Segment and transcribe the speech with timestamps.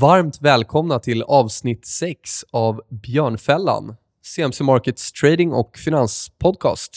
[0.00, 6.92] Varmt välkomna till avsnitt 6 av Björnfällan, CMC Markets trading och finanspodcast.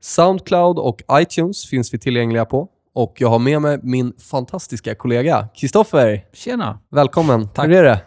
[0.00, 2.68] Soundcloud och iTunes finns vi tillgängliga på.
[2.94, 6.24] Och jag har med mig min fantastiska kollega Kristoffer.
[6.32, 6.78] Tjena.
[6.90, 7.48] Välkommen.
[7.48, 7.66] Tack.
[7.66, 8.00] Hur är det?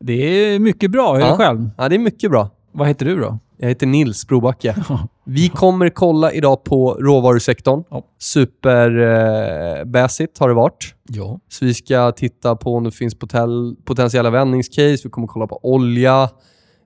[0.00, 1.14] Det är mycket bra.
[1.14, 1.30] Hur är Ja.
[1.32, 1.70] det själv?
[1.78, 2.50] Ja, det är mycket bra.
[2.72, 3.38] Vad heter du då?
[3.56, 4.76] Jag heter Nils Brobacke.
[5.24, 7.84] Vi kommer kolla idag på råvarusektorn.
[7.90, 8.06] Ja.
[8.18, 10.94] Superbäsigt har det varit.
[11.08, 11.40] Ja.
[11.48, 13.16] Så vi ska titta på om det finns
[13.84, 14.98] potentiella vändningscase.
[15.04, 16.30] Vi kommer kolla på olja,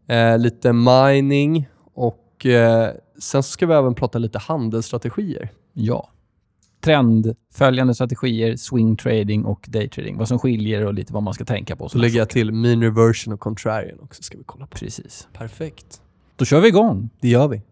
[0.09, 5.53] eh, lite mining och eh, sen ska vi även prata lite handelsstrategier.
[5.73, 6.11] Ja.
[6.85, 10.19] Trendföljande strategier, swing trading och day trading.
[10.19, 11.89] Vad som skiljer och lite vad man ska tänka på.
[11.89, 14.77] Så lägger jag till mean reversion och contrarian också ska vi kolla på.
[14.77, 15.29] Precis.
[15.33, 16.01] Perfekt.
[16.39, 17.11] Då kör vi igång.
[17.21, 17.63] Det gör vi.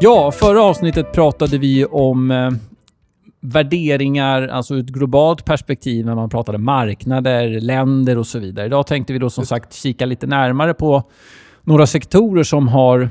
[0.00, 2.50] Ja, förra avsnittet pratade vi om eh,
[3.42, 8.66] värderingar, alltså ur ett globalt perspektiv när man pratade marknader, länder och så vidare.
[8.66, 11.02] Idag tänkte vi då som sagt kika lite närmare på
[11.62, 13.10] några sektorer som har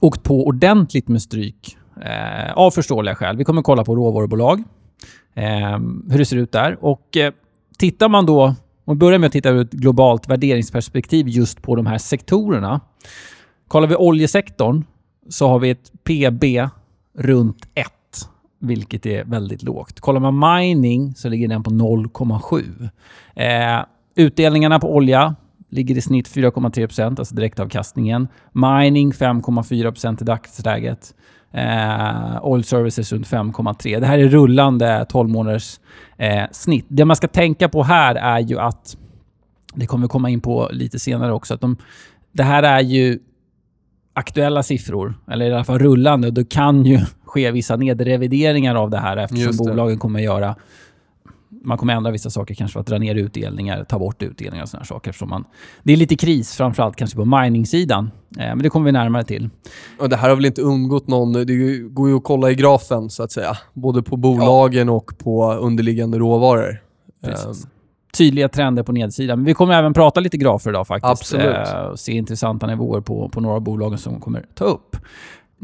[0.00, 3.36] åkt på ordentligt med stryk eh, av förståeliga skäl.
[3.36, 4.62] Vi kommer kolla på råvarubolag,
[5.34, 5.78] eh,
[6.10, 6.84] hur det ser ut där.
[6.84, 7.32] Och eh,
[7.78, 11.76] tittar man då, om vi börjar med att titta ur ett globalt värderingsperspektiv just på
[11.76, 12.80] de här sektorerna.
[13.68, 14.84] Kollar vi oljesektorn
[15.28, 16.44] så har vi ett PB
[17.18, 17.86] runt 1,
[18.64, 20.00] vilket är väldigt lågt.
[20.00, 22.88] Kollar man mining så ligger den på 0,7.
[23.34, 23.84] Eh,
[24.14, 25.34] utdelningarna på olja
[25.68, 28.28] ligger i snitt 4,3% alltså direktavkastningen.
[28.52, 31.14] Mining 5,4 i dagsläget.
[31.52, 34.00] Eh, oil services runt 5,3.
[34.00, 35.80] Det här är rullande 12 månaders
[36.16, 36.86] eh, snitt.
[36.88, 38.96] Det man ska tänka på här är ju att,
[39.74, 41.76] det kommer vi komma in på lite senare också, att de,
[42.32, 43.18] det här är ju
[44.14, 46.30] aktuella siffror, eller i alla fall rullande.
[46.30, 47.00] och kan ju
[47.34, 49.70] ske vissa nedrevideringar av det här eftersom Just det.
[49.70, 50.54] bolagen kommer göra
[51.64, 54.68] man kommer ändra vissa saker kanske för att dra ner utdelningar, ta bort utdelningar och
[54.68, 55.10] sådana saker.
[55.10, 55.44] Eftersom man,
[55.82, 58.10] det är lite kris, framförallt kanske på mining-sidan.
[58.38, 59.50] Eh, men det kommer vi närmare till.
[59.98, 61.32] Och det här har väl inte undgått någon.
[61.32, 63.56] Det går ju att kolla i grafen så att säga.
[63.72, 66.82] Både på bolagen och på underliggande råvaror.
[67.24, 67.64] Precis.
[67.64, 67.70] Ehm,
[68.18, 69.38] Tydliga trender på nedsidan.
[69.38, 71.10] Men vi kommer även prata lite grafer idag faktiskt.
[71.10, 71.68] Absolut.
[71.68, 74.96] Eh, och se intressanta nivåer på, på några av bolagen som kommer ta upp.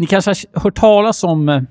[0.00, 1.62] Ni kanske har hört talas om eh,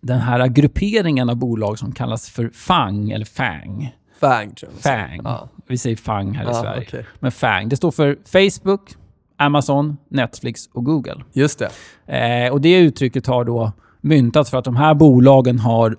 [0.00, 3.96] den här grupperingen av bolag som kallas för FANG, eller FANG.
[4.20, 4.82] FANG tror jag.
[4.82, 5.20] FANG.
[5.24, 5.48] Ja.
[5.68, 6.84] Vi säger FANG här i Ja, Sverige.
[6.88, 7.06] okej.
[7.20, 8.80] Men FANG, det står för Facebook,
[9.36, 11.24] Amazon, Netflix och Google.
[11.32, 11.58] Just
[12.06, 12.46] det.
[12.46, 15.96] Eh, och det uttrycket har då myntats för att de här bolagen har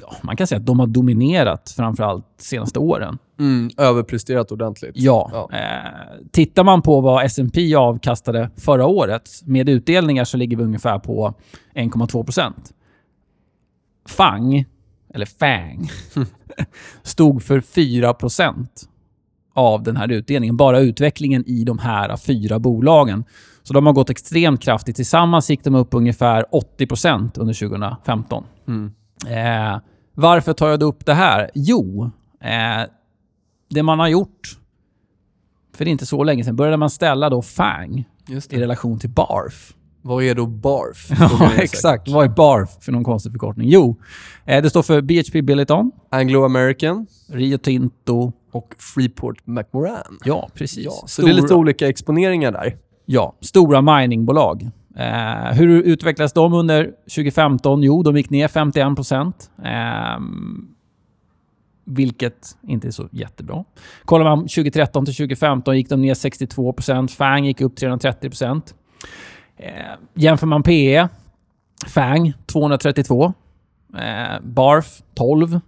[0.00, 3.18] ja, man kan säga att de har dominerat framförallt de senaste åren.
[3.38, 4.92] Mm, överpresterat ordentligt.
[4.94, 5.30] Ja.
[5.32, 5.58] Ja.
[5.58, 10.98] Eh, tittar man på vad S&P avkastade förra året med utdelningar så ligger vi ungefär
[10.98, 11.34] på
[11.74, 12.72] 1,2 procent.
[14.08, 14.64] FANG,
[15.14, 15.88] eller FANG,
[17.02, 18.88] stod för 4 procent
[19.54, 20.56] av den här utdelningen.
[20.56, 23.24] Bara utvecklingen i de här fyra bolagen.
[23.62, 24.96] Så de har gått extremt kraftigt.
[24.96, 28.44] Tillsammans gick de upp ungefär 80 procent under 2015.
[28.68, 28.92] Mm.
[29.28, 29.78] Eh,
[30.14, 31.50] varför tar jag då upp det här?
[31.54, 32.10] Jo,
[32.40, 32.88] eh,
[33.70, 34.56] det man har gjort
[35.76, 38.04] för inte så länge sedan började man ställa då FANG
[38.50, 39.74] i relation till BARF.
[40.02, 41.10] Vad är då BARF?
[41.20, 42.08] Ja, exakt.
[42.08, 43.68] Vad är BARF för någon konstig förkortning?
[43.68, 43.96] Jo,
[44.44, 46.14] eh, det står för BHP Billiton, säkert.
[46.14, 48.32] Anglo-American Rio Tinto.
[48.52, 50.18] och Freeport McMoran.
[50.24, 50.84] Ja, precis.
[50.84, 52.76] Ja, så det är lite Stora- olika exponeringar där.
[53.06, 54.70] Ja, stora miningbolag.
[55.00, 57.82] Eh, hur utvecklades de under 2015?
[57.82, 59.50] Jo, de gick ner 51 procent.
[59.64, 60.68] Ehm,
[61.84, 63.64] vilket inte är så jättebra.
[64.04, 67.12] Kollar man 2013 till 2015 gick de ner 62 procent.
[67.12, 68.74] FANG gick upp 330 procent.
[69.56, 69.72] Eh,
[70.14, 71.08] jämför man PE,
[71.86, 73.32] FANG 232.
[73.98, 75.60] Eh, BARF 12.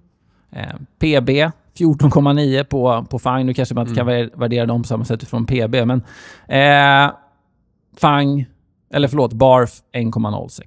[0.51, 3.47] Eh, PB 14,9 på, på FANG.
[3.47, 4.07] Nu kanske man inte kan
[4.41, 6.03] värdera dem på samma sätt från PB, men
[6.49, 7.13] eh,
[7.97, 8.47] FANG,
[8.93, 10.61] eller förlåt, BARF 1,06.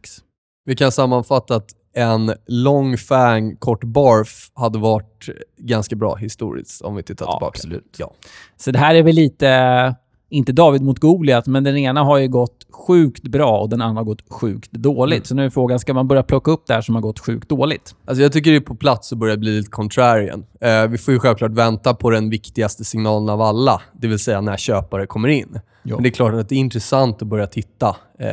[0.66, 6.96] Vi kan sammanfatta att en lång FANG, kort BARF hade varit ganska bra historiskt om
[6.96, 7.58] vi tittar Ja, tillbaka.
[7.58, 7.96] absolut.
[7.98, 8.12] Ja.
[8.58, 9.96] Så det här är väl lite,
[10.30, 14.00] inte David mot Goliat, men den ena har ju gått sjukt bra och den andra
[14.00, 15.18] har gått sjukt dåligt.
[15.18, 15.26] Mm.
[15.26, 17.50] Så nu är frågan, ska man börja plocka upp det här som har gått sjukt
[17.50, 17.96] dåligt?
[18.06, 20.46] Alltså jag tycker det är på plats att börja bli lite contrarian.
[20.62, 24.42] Eh, vi får ju självklart vänta på den viktigaste signalen av alla, det vill säga
[24.42, 25.60] när köpare kommer in.
[25.88, 25.96] Ja.
[25.96, 28.30] Men det är klart att det är intressant att börja titta eh,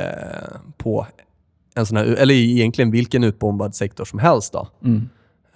[0.77, 1.07] på
[1.75, 4.53] en sån här, eller egentligen vilken utbombad sektor som helst.
[4.53, 4.69] Då.
[4.85, 5.09] Mm.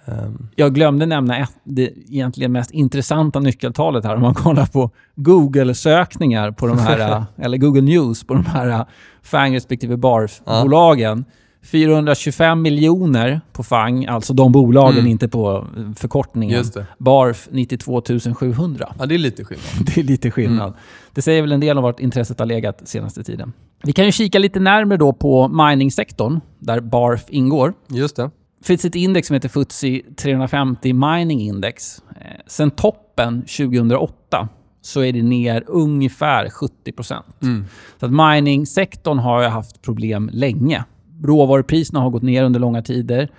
[0.05, 4.15] Ehm, Jag glömde nämna ett, det egentligen mest intressanta nyckeltalet här.
[4.15, 8.85] Om man kollar på Google-sökningar på de här, eller Google News på de här
[9.21, 11.25] FANG respektive BARF-bolagen.
[11.63, 15.11] 425 miljoner på FANG, alltså de bolagen, Mm.
[15.11, 16.63] inte på eh, förkortningen.
[16.97, 18.01] BARF 92
[18.39, 18.93] 700.
[18.99, 19.65] Ja, det är lite skillnad.
[19.95, 20.73] Det är lite skillnad.
[21.13, 23.53] Det säger väl en del om vart intresset har legat senaste tiden.
[23.83, 27.73] Vi kan ju kika lite närmare då på mining-sektorn, där BARF ingår.
[27.87, 28.29] Just det.
[28.59, 32.01] Det finns ett index som heter FTSE 350 Mining Index.
[32.09, 34.47] Eh, Sen toppen 2008
[34.81, 37.23] så är det ner ungefär 70%.
[37.41, 37.65] Mm.
[37.99, 40.83] Så att mining-sektorn har ju haft problem länge.
[41.23, 43.29] Råvarupriserna har gått ner under långa tider.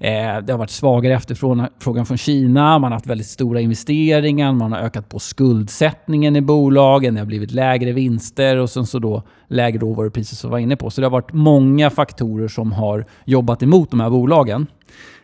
[0.00, 2.78] Eh, det har varit svagare efterfrågan från Kina.
[2.78, 4.52] Man har haft väldigt stora investeringar.
[4.52, 7.14] Man har ökat på skuldsättningen i bolagen.
[7.14, 10.76] Det har blivit lägre vinster och sen så då lägre råvarupriser som vi var inne
[10.76, 10.90] på.
[10.90, 14.66] Så det har varit många faktorer som har jobbat emot de här bolagen.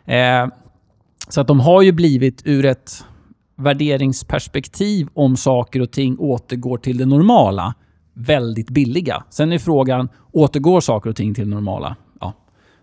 [0.04, 0.46] Eh,
[1.28, 3.04] så att de har ju blivit ur ett
[3.56, 7.74] värderingsperspektiv om saker och ting återgår till det normala
[8.16, 9.24] väldigt billiga.
[9.30, 11.96] Sen är frågan, återgår saker och ting till det normala?
[12.20, 12.32] Ja.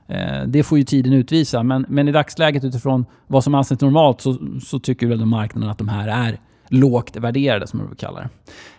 [0.08, 4.22] Eh, det får ju tiden utvisa, men, men i dagsläget utifrån vad som anses normalt
[4.22, 8.30] så, så tycker väl marknaden att de här är lågt värderade, som man brukar kalla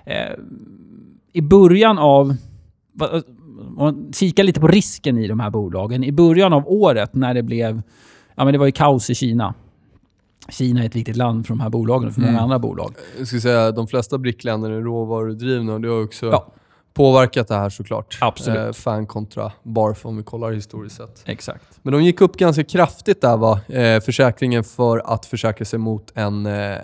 [0.05, 0.13] det.
[0.13, 0.37] Eh,
[1.33, 2.31] I början av...
[3.01, 3.21] Eh,
[3.57, 6.05] om man kikar lite på risken i de här bolagen.
[6.05, 7.83] I början av året när det blev...
[8.35, 9.55] Ja, men det var ju kaos i Kina.
[10.49, 12.43] Kina är ett viktigt land för de här bolagen och för många Mm.
[12.45, 12.95] andra bolag.
[13.19, 16.47] Jag skulle säga de flesta brickländer är råvarudrivna och det har också Ja.
[16.95, 18.19] påverkat det här såklart.
[18.21, 18.59] Absolut.
[18.59, 21.23] Eh, fan kontra BARF om vi kollar historiskt sett.
[21.27, 21.65] Exakt.
[21.83, 23.61] Men de gick upp ganska kraftigt där va?
[23.69, 26.77] Eh, försäkringen för att försäkra sig mot en eh,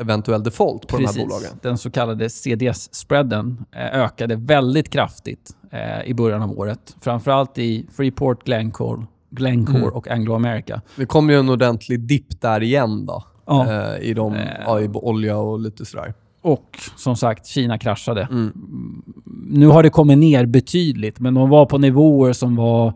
[0.00, 1.50] eventuell default på de här bolagen.
[1.62, 6.96] Den så kallade CDS-spreaden eh, ökade väldigt kraftigt eh, i början av året.
[7.00, 9.90] Framförallt i Freeport, Glencore, Glencore Mm.
[9.94, 10.80] och Anglo America.
[10.96, 13.24] Det kom ju en ordentlig dipp där igen då.
[13.46, 13.66] Ja.
[13.96, 14.40] Eh, I, de, Eh.
[14.66, 16.14] ja, i olja och lite sådär.
[16.42, 18.28] Och som sagt, Kina kraschade.
[18.30, 18.52] Mm.
[19.50, 22.92] Nu har det kommit ner betydligt, men de var på nivåer som var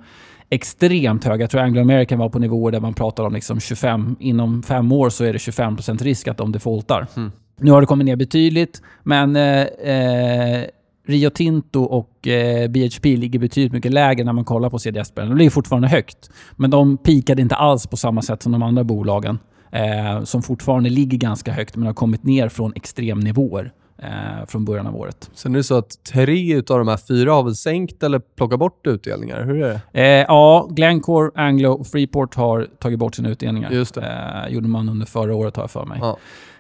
[0.50, 1.40] extremt höga.
[1.42, 4.92] Jag tror Anglo American var på nivåer där man pratar om liksom 25, inom fem
[4.92, 7.06] år så är det 25% risk att de defaultar.
[7.16, 7.32] Mm.
[7.60, 10.64] Nu har det kommit ner betydligt, men eh, eh,
[11.06, 15.30] Rio Tinto och eh, BHP ligger betydligt mycket lägre när man kollar på CDS-spreaden.
[15.30, 18.84] De ligger fortfarande högt, men de pikade inte alls på samma sätt som de andra
[18.84, 19.38] bolagen.
[19.72, 23.72] Eh, som fortfarande ligger ganska högt, men har kommit ner från extremnivåer
[24.02, 25.30] eh, från början av året.
[25.34, 28.58] Sen är det så att tre utav de här fyra har väl sänkt eller plockat
[28.58, 29.44] bort utdelningar.
[29.44, 30.00] Hur är det?
[30.00, 33.70] Eh, ja, Glencore, Anglo och Freeport har tagit bort sina utdelningar.
[33.70, 34.42] Just det.
[34.46, 35.98] Eh, gjorde man under förra året har jag för mig.
[36.00, 36.16] Ja.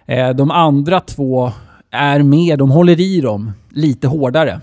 [0.06, 1.52] Eh, de andra två
[1.90, 4.60] är med, de håller i dem lite hårdare.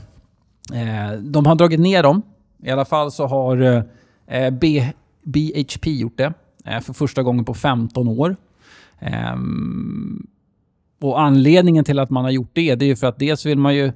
[0.73, 2.21] Eh, de har dragit ner dem.
[2.63, 3.83] I alla fall så har
[4.27, 4.50] eh,
[5.23, 6.33] BHP gjort det
[6.65, 8.35] eh, för första gången på 15 år.
[9.00, 10.27] Ehm,
[11.01, 13.57] och anledningen till att man har gjort det, det är ju för att dels vill
[13.57, 13.91] man ju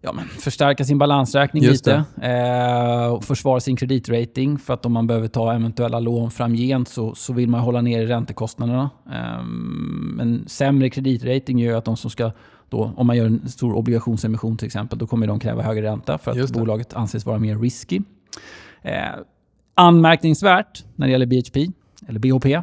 [0.00, 2.04] ja, men förstärka sin balansräkning Just lite.
[2.22, 4.58] Eh, och försvara sin kreditrating.
[4.58, 8.06] För att om man behöver ta eventuella lån framgent så, så vill man hålla ner
[8.06, 8.90] räntekostnaderna.
[9.06, 9.38] Eh,
[10.20, 12.32] en sämre kreditrating gör att de som ska,
[12.68, 16.18] då, om man gör en stor obligationsemission till exempel, då kommer de kräva högre ränta
[16.18, 18.00] för att bolaget anses vara mer risky.
[18.82, 18.94] Eh,
[19.74, 21.66] anmärkningsvärt när det gäller BHP,
[22.08, 22.62] eller BHP.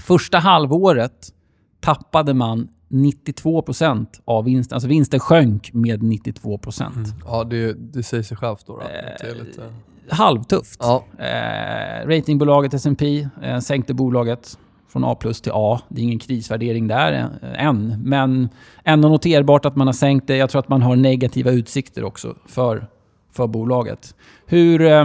[0.00, 1.32] Första halvåret
[1.80, 4.76] tappade man 92% av vinsten.
[4.76, 7.12] Alltså vinsten sjönk med 92%.
[7.24, 8.76] Ja, det, det säger sig självt då.
[8.76, 8.82] då.
[8.82, 9.72] är lite...
[10.08, 10.80] Halvtufft.
[10.82, 11.04] Ja.
[11.18, 15.80] Eh, ratingbolaget S&P eh, sänkte bolaget från A plus till A.
[15.88, 18.02] Det är ingen krisvärdering där eh, än.
[18.04, 18.48] Men
[18.84, 20.36] ändå noterbart att man har sänkt det.
[20.36, 22.86] Jag tror att man har negativa utsikter också för,
[23.32, 24.14] för bolaget.
[24.46, 24.80] Hur...
[24.80, 25.00] Eh,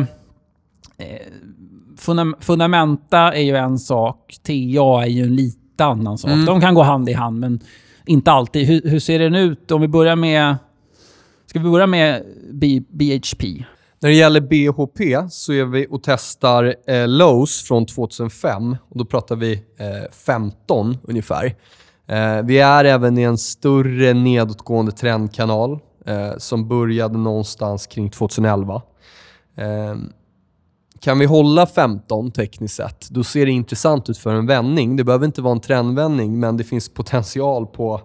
[0.97, 1.21] eh,
[1.97, 4.35] fundam- fundamenta är ju en sak.
[4.43, 6.31] TA är ju en lite annan sak.
[6.31, 6.45] Mm.
[6.45, 7.59] De kan gå hand i hand, men
[8.05, 8.67] inte alltid.
[8.67, 9.71] Hur, hur ser den ut?
[9.71, 10.55] Om vi börjar med...
[11.45, 13.65] Ska vi börja med B, BHP?
[14.01, 19.05] När det gäller BHP så är vi och testar eh, lows från 2005 och då
[19.05, 21.55] pratar vi eh, 15 ungefär.
[22.07, 28.81] Eh, vi är även i en större nedåtgående trendkanal eh, som började någonstans kring 2011.
[29.57, 29.95] Eh,
[30.99, 34.95] kan vi hålla 15 tekniskt sett, då ser det intressant ut för en vändning.
[34.95, 38.01] Det behöver inte vara en trendvändning, men det finns potential på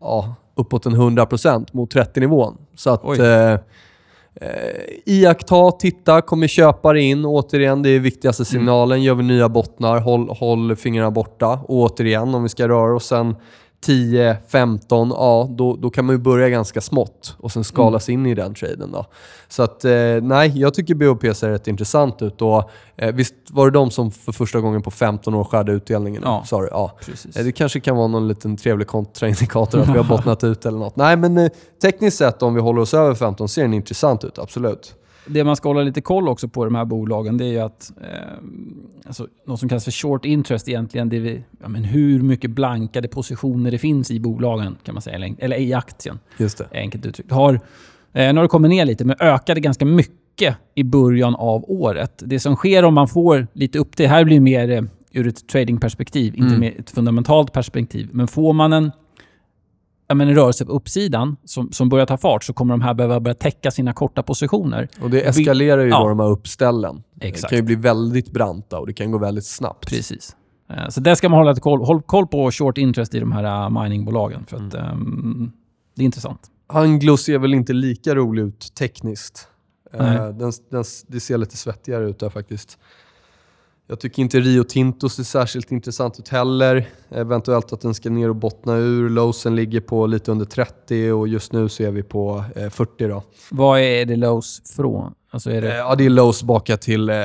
[0.00, 2.56] ja, uppåt en 100% mot 30-nivån.
[2.74, 3.18] Så att Oj
[4.40, 4.48] eh,
[5.06, 7.24] iaktta, titta, kommer köpare in.
[7.24, 9.02] Återigen, det är viktigaste signalen.
[9.02, 11.60] Gör vi nya bottnar, håll, håll fingrarna borta.
[11.68, 13.36] Och återigen, om vi ska röra oss en
[13.84, 18.20] 10, 15, ja då, då kan man ju börja ganska smått och sen skala Mm.
[18.26, 18.92] in i den traden.
[18.92, 19.06] Då.
[19.48, 22.42] Så att, eh, nej, jag tycker BOP ser rätt intressant ut.
[22.42, 26.22] Och, eh, visst var det de som för första gången på 15 år skärde utdelningen?
[26.24, 26.44] Ja.
[26.50, 26.68] Du?
[26.70, 26.92] ja.
[27.06, 27.36] Precis.
[27.36, 30.78] Eh, Det kanske kan vara någon liten trevlig kontraindikator att vi har bottnat ut eller
[30.78, 30.96] något.
[30.96, 31.48] Nej, men eh,
[31.82, 34.94] tekniskt sett om vi håller oss över 15 ser den intressant ut, absolut.
[35.26, 37.92] Det man ska hålla lite koll också på de här bolagen, det är ju att
[38.02, 38.08] eh,
[39.06, 42.50] alltså, något som kallas för short interest egentligen, det är vi- ja, men hur mycket
[42.50, 46.66] blankade positioner det finns i bolagen, kan man säga, eller, eller i aktien, Just det.
[46.80, 47.30] enkelt uttryckt.
[47.32, 47.60] Har, eh,
[48.12, 52.22] nu har det kommit ner lite, men ökade ganska mycket i början av året.
[52.26, 55.48] Det som sker om man får lite upp det, här blir mer eh, ur ett
[55.48, 56.60] tradingperspektiv, inte Mm.
[56.60, 58.08] mer ett fundamentalt perspektiv.
[58.12, 58.92] Men får man en,
[60.08, 62.94] ja, men en rörelse på uppsidan som, som börjar ta fart så kommer de här
[62.94, 64.88] behöva börja täcka sina korta positioner.
[65.00, 66.00] Och det eskalerar ju Ja.
[66.02, 67.02] då de här uppställen.
[67.14, 67.50] Det Exakt.
[67.50, 69.86] kan ju bli väldigt branta och det kan gå väldigt snabbt.
[69.88, 70.36] Precis.
[70.70, 73.44] Eh, Så det ska man hålla koll, håll koll på short interest i de här
[73.44, 74.44] eh, miningbolagen.
[74.46, 75.52] För att, ehm,
[75.96, 76.40] det är intressant.
[76.66, 79.48] Anglo ser väl inte lika rolig ut tekniskt.
[79.98, 80.16] Nej.
[80.16, 82.78] Den, den, det ser lite svettigare ut där faktiskt.
[83.86, 86.88] Jag tycker inte Rio Tinto ser särskilt intressant ut heller.
[87.10, 89.08] Eventuellt att den ska ner och bottna ur.
[89.10, 93.08] Lowsen ligger på lite under 30 och just nu så är vi på eh, 40
[93.08, 93.22] då.
[93.50, 95.14] Vad är det lows från?
[95.30, 95.76] Alltså är Eh, det...
[95.76, 97.16] Ja, det är lows baka till eh,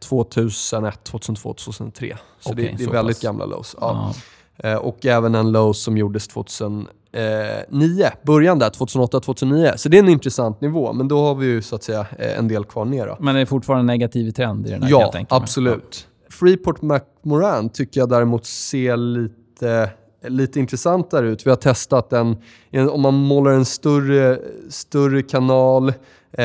[0.00, 2.16] 2001, 2002, 2003.
[2.40, 3.22] Så Okej, det, är så väldigt pass.
[3.22, 3.76] gamla lows.
[3.80, 4.14] Ja.
[4.58, 6.28] Eh, Och även en low som gjordes
[7.16, 9.76] 2009, början där 2008-2009.
[9.76, 12.38] Så det är en intressant nivå, men då har vi ju så att säga eh,
[12.38, 13.06] en del kvar ner.
[13.06, 13.16] Då.
[13.20, 16.08] Men det är fortfarande en negativ trend i den här Ja, absolut.
[16.30, 19.90] Freeport McMoran tycker jag däremot ser lite,
[20.26, 21.46] lite intressantare ut.
[21.46, 22.36] Vi har testat den,
[22.90, 24.38] om man målar en större,
[24.70, 25.88] större kanal
[26.32, 26.44] eh,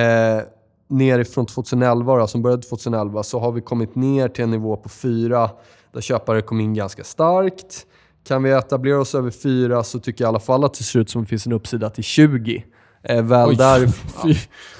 [0.87, 4.89] nerifrån 2011, då, som började 2011, så har vi kommit ner till en nivå på
[4.89, 5.49] 4
[5.93, 7.85] där köpare kom in ganska starkt.
[8.27, 10.99] Kan vi etablera oss över 4 så tycker jag i alla fall att det ser
[10.99, 12.65] ut som att det finns en uppsida till 20.
[13.03, 13.55] Eh, väl Oj.
[13.55, 13.87] där...
[14.23, 14.35] Fy-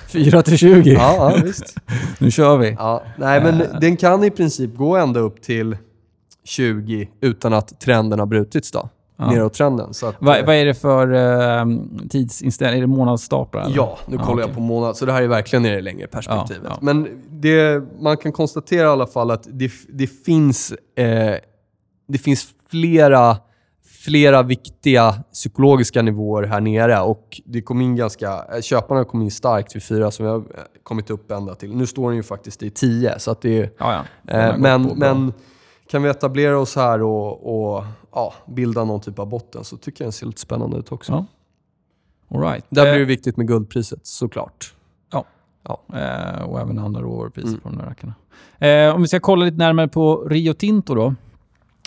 [0.08, 0.90] 4 till 20.
[0.94, 1.76] Ja, ja, visst.
[2.20, 2.76] Nu kör vi.
[2.80, 3.80] Ja, nej, men Eh.
[3.82, 5.78] den kan i princip gå ända upp till
[6.44, 8.90] 20 utan att trenden har brutits då.
[9.18, 9.50] Ja.
[9.50, 9.94] Trenden.
[10.20, 11.78] Vad eh, vad är det för uh,
[12.10, 12.78] tidsinställning?
[12.78, 13.62] Är det månadsstaplar?
[13.62, 13.76] eller?
[13.76, 14.56] Ja, nu kollar jag okej.
[14.56, 14.98] på månad.
[14.98, 16.64] Så det här är verkligen i det längre perspektivet.
[16.66, 16.78] Ja.
[16.82, 21.06] Men det, man kan konstatera i alla fall att det, det finns, eh,
[22.08, 23.38] det finns flera,
[24.06, 29.32] flera viktiga psykologiska nivåer här nere och det kom in ganska, eh, köparna kom in
[29.32, 30.44] starkt vid fyra som vi har eh,
[30.84, 31.76] kommit upp ända till.
[31.76, 34.34] Nu står den ju faktiskt i 10 så att det är Ja, ja.
[34.34, 35.34] Eh, men, men
[35.90, 40.04] kan vi etablera oss här och, och ja, bilda någon typ av botten så tycker
[40.04, 41.12] jag den ser lite spännande ut också.
[41.12, 41.26] Ja.
[42.38, 42.66] All right.
[42.70, 44.74] Där blir Eh, det viktigt med guldpriset såklart.
[45.94, 47.60] Eh, och även andra råvarupriser Mm.
[47.60, 48.14] på de där rackarna.
[48.60, 51.16] Eh, om vi ska kolla lite närmare på Rio Tinto då.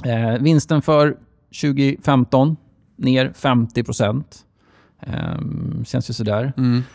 [0.05, 1.17] Eh, vinsten för
[1.61, 2.57] 2015
[2.97, 4.39] ner 50 procent.
[5.01, 5.13] Eh,
[5.85, 6.53] känns ju sådär.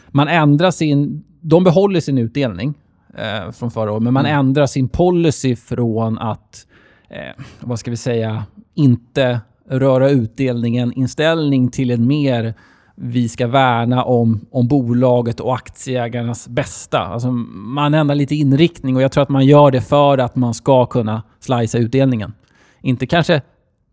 [0.08, 1.24] Man ändrar sin...
[1.42, 2.74] De behåller sin utdelning
[3.18, 4.40] eh, från förra året, men man Mm.
[4.40, 6.68] ändrar sin policy från att,
[7.10, 8.44] eh, vad ska vi säga,
[8.76, 9.40] inte
[9.70, 12.54] röra utdelningen inställning till en mer
[12.96, 17.00] vi ska värna om, om bolaget och aktieägarnas bästa.
[17.00, 20.54] Alltså man ändrar lite inriktning och jag tror att man gör det för att man
[20.54, 22.34] ska kunna slicea utdelningen.
[22.82, 23.42] Inte kanske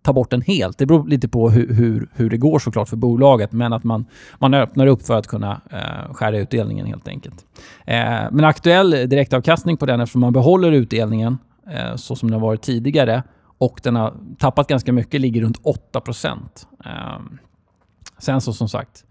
[0.02, 0.78] ta bort den helt.
[0.78, 4.06] Det beror lite på hur, hur, hur det går såklart för bolaget, men att man,
[4.38, 7.46] man öppnar upp för att kunna eh, skära utdelningen helt enkelt.
[7.84, 11.38] Eh, men aktuell direktavkastning på den, eftersom man behåller utdelningen
[11.70, 13.22] eh, så som den har varit tidigare
[13.58, 16.00] och den har tappat ganska mycket, ligger runt 8
[16.84, 16.92] Eh,
[18.18, 19.04] sen så som sagt,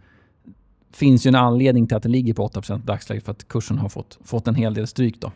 [0.94, 3.78] finns ju en anledning till att den ligger på 8 i dagsläget för att kursen
[3.78, 5.22] har fått, fått en hel del stryk.
[5.22, 5.32] Då.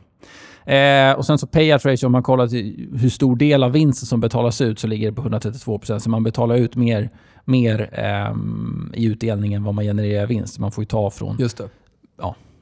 [0.66, 4.08] Eh, och sen så payout ratio, om man kollar till hur stor del av vinsten
[4.08, 7.10] som betalas ut så ligger det på 132% Så man betalar ut mer,
[7.46, 10.60] mer ehm, i utdelning än vad man genererar vinst.
[10.60, 11.36] Man får ju ta från,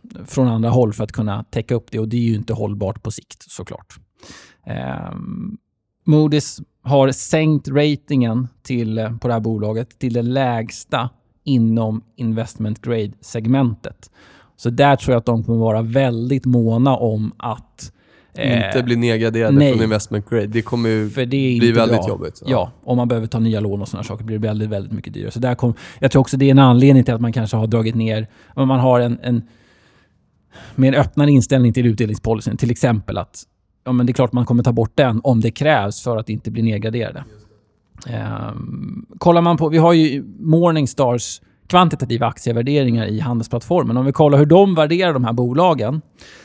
[0.01, 0.25] det.
[0.25, 3.03] från andra håll för att kunna täcka upp det och det är ju inte hållbart
[3.03, 3.95] på sikt såklart.
[5.11, 5.57] Um,
[6.05, 11.09] Moody's har sänkt ratingen till, eh, på det här bolaget till det lägsta
[11.43, 14.11] inom investment grade-segmentet.
[14.57, 17.91] Så där tror jag att de kommer vara väldigt måna om att...
[18.33, 19.73] eh, Inte bli nedgraderade nej.
[19.73, 20.47] från investment grade.
[20.47, 22.07] Det kommer ju det bli väldigt bra.
[22.07, 22.41] jobbigt.
[22.45, 22.71] Ja.
[22.83, 25.31] om man behöver ta nya lån och sådana saker blir det väldigt, väldigt mycket dyrare.
[25.31, 27.67] Så där kom, jag tror också det är en anledning till att man kanske har
[27.67, 29.41] dragit ner, om man har en, en
[30.75, 32.57] mer öppnare inställning till utdelningspolicyn.
[32.57, 33.43] Till exempel att
[33.83, 36.29] ja, men det är klart man kommer ta bort den om det krävs för att
[36.29, 37.23] inte bli nedgraderade.
[38.07, 43.97] Ehm, kollar man på, vi har ju Morningstars kvantitativa aktievärderingar i handelsplattformen.
[43.97, 46.01] Om vi kollar hur de värderar de här bolagen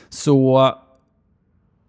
[0.09, 0.71] så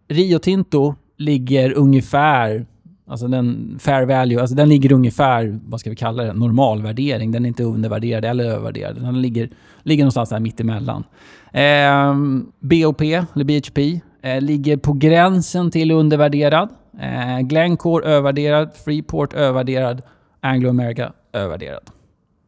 [0.10, 2.66] Rio Tinto ligger ungefär
[3.08, 7.32] Alltså den fair value, alltså den ligger ungefär, vad ska vi kalla det, normalvärdering.
[7.32, 9.02] Den är inte undervärderad eller övervärderad.
[9.02, 9.50] Den ligger,
[9.84, 11.04] ligger någonstans där mittemellan.
[11.52, 12.16] Eh,
[12.60, 16.70] BOP, eller BHP, eh, ligger på gränsen till undervärderad.
[17.00, 20.02] Eh, Glencore övervärderad, Freeport övervärderad,
[20.42, 21.93] Anglo America övervärderad.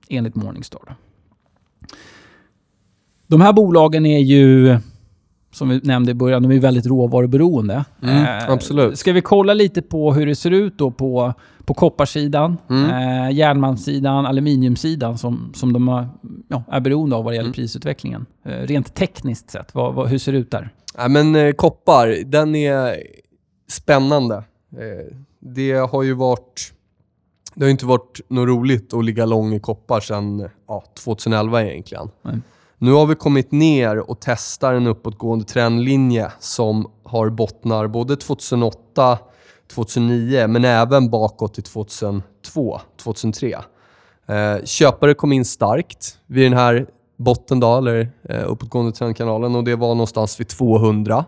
[0.10, 0.96] Enligt Morningstar.
[3.28, 4.78] De här bolagen är ju,
[5.52, 7.86] som vi nämnde i början, de är väldigt råvaruberoende.
[8.04, 9.00] Mm, Eh, absolut.
[9.00, 11.34] Ska vi kolla lite på hur det ser ut då på,
[11.66, 12.84] på kopparsidan, Mm.
[12.90, 16.08] eh, järnmalmssidan, aluminiumsidan som, som de har,
[16.48, 17.54] ja, är beroende av vad det gäller Mm.
[17.54, 18.26] prisutvecklingen.
[18.46, 20.70] Eh, rent tekniskt sett, vad, vad, hur ser det ut där?
[20.98, 22.96] Ja, men koppar, den är
[23.68, 24.44] spännande.
[25.40, 26.72] Det har ju varit...
[27.56, 31.64] Det har ju inte varit något roligt att ligga lång i koppar sedan ja, 2011
[31.64, 32.10] egentligen.
[32.22, 32.40] Nej.
[32.78, 39.18] Nu har vi kommit ner och testar en uppåtgående trendlinje som har bottnar både 2008,
[39.74, 43.56] 2009 men även bakåt till 2002, 2003.
[44.28, 49.64] Eh, köpare kom in starkt vid den här botten då, eller eh, uppåtgående trendkanalen och
[49.64, 51.26] det var någonstans vid 200.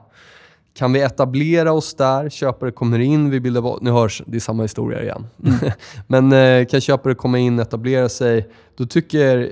[0.77, 3.77] Kan vi etablera oss där, köpare kommer in, vi bildar...
[3.81, 5.27] Nu hörs, det är samma historia igen.
[6.07, 9.51] Men eh, kan köpare komma in, etablera sig, då tycker...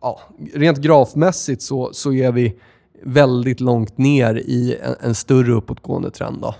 [0.00, 0.20] Ja,
[0.54, 2.58] rent grafmässigt så, så är vi
[3.02, 6.40] väldigt långt ner i en, en större uppåtgående trend.
[6.40, 6.54] Då.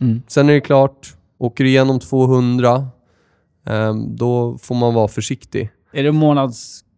[0.00, 0.22] Mm.
[0.28, 2.86] Sen är det klart, åker du igenom 200,
[3.66, 5.70] eh, då får man vara försiktig.
[5.92, 6.12] Är det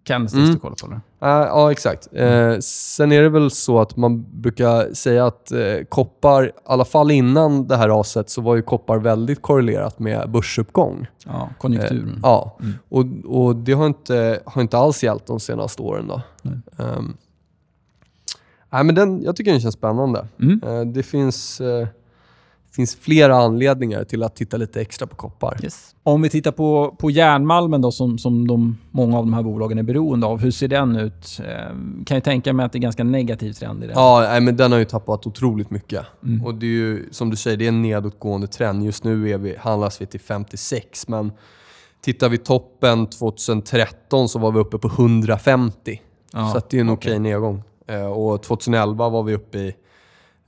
[0.08, 0.54] månadscandlesticks Mm.
[0.54, 0.86] du kollar på?
[0.86, 1.00] Eller?
[1.18, 2.08] Ja, ja, exakt.
[2.12, 6.84] Eh, sen är det väl så att man brukar säga att eh, koppar, i alla
[6.84, 11.06] fall innan det här raset, så var ju koppar väldigt korrelerat med börsuppgång.
[11.26, 12.20] Ja, konjunkturen.
[12.22, 12.72] Ja, Mm.
[12.88, 13.04] och,
[13.46, 16.08] och det har inte, har inte alls gällt de senaste åren.
[16.08, 16.22] Då.
[16.42, 16.58] Nej.
[16.78, 17.16] Ehm,
[18.70, 20.26] nej, men den, jag tycker den känns spännande.
[20.40, 20.60] Mm.
[20.66, 21.60] Eh, det finns,
[22.70, 25.58] eh, finns flera anledningar till att titta lite extra på koppar.
[25.62, 25.94] Yes.
[26.02, 29.78] Om vi tittar på, på järnmalmen då, som, som de, många av de här bolagen
[29.78, 30.40] är beroende av.
[30.40, 31.40] Hur ser den ut?
[31.40, 31.74] Eh,
[32.06, 33.96] kan jag tänka mig att det är ganska negativ trend i den.
[33.96, 36.06] Ja, nej, men den har ju tappat otroligt mycket.
[36.24, 36.44] Mm.
[36.46, 38.84] Och det är ju, som du säger, det är en nedåtgående trend.
[38.84, 41.32] Just nu är vi, handlas vi till 56, men
[42.02, 46.00] tittar vi toppen 2013 så var vi uppe på 150.
[46.32, 47.10] Ja, så att det är en okej.
[47.12, 47.62] okej nedgång.
[47.86, 49.74] Eh, och 2011 var vi uppe i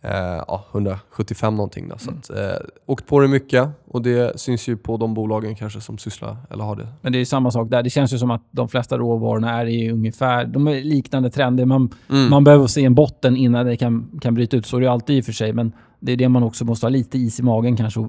[0.03, 0.11] eh,
[0.49, 1.89] ja, 175 någonting.
[1.89, 2.21] Då, så Mm.
[2.21, 5.99] att, eh, åkt på det mycket och det syns ju på de bolagen kanske som
[5.99, 6.89] sysslar, eller har det.
[7.01, 7.83] Men det är samma sak där.
[7.83, 10.45] Det känns ju som att de flesta råvarorna är i ungefär...
[10.45, 11.65] De är liknande trender.
[11.65, 12.31] Man, Mm.
[12.31, 14.67] man behöver se en botten innan det kan, kan bryta ut.
[14.67, 15.53] Så är det alltid i och för sig.
[15.53, 18.01] Men det är det man också måste ha lite is i magen kanske.
[18.01, 18.09] Och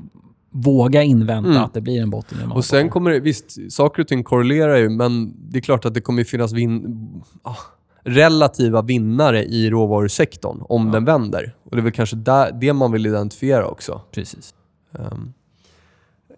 [0.55, 1.63] våga invänta Mm.
[1.63, 2.51] att det blir en botten.
[2.51, 5.93] Och sen kommer det, visst, saker och ting korrelerar ju, men det är klart att
[5.93, 6.97] det kommer finnas vin,
[7.41, 7.55] ah,
[8.03, 10.91] relativa vinnare i råvarusektorn om Ja.
[10.93, 11.55] den vänder.
[11.63, 14.01] Och det är väl kanske där, det man vill identifiera också.
[14.11, 14.53] Precis.
[14.99, 15.33] Ehm,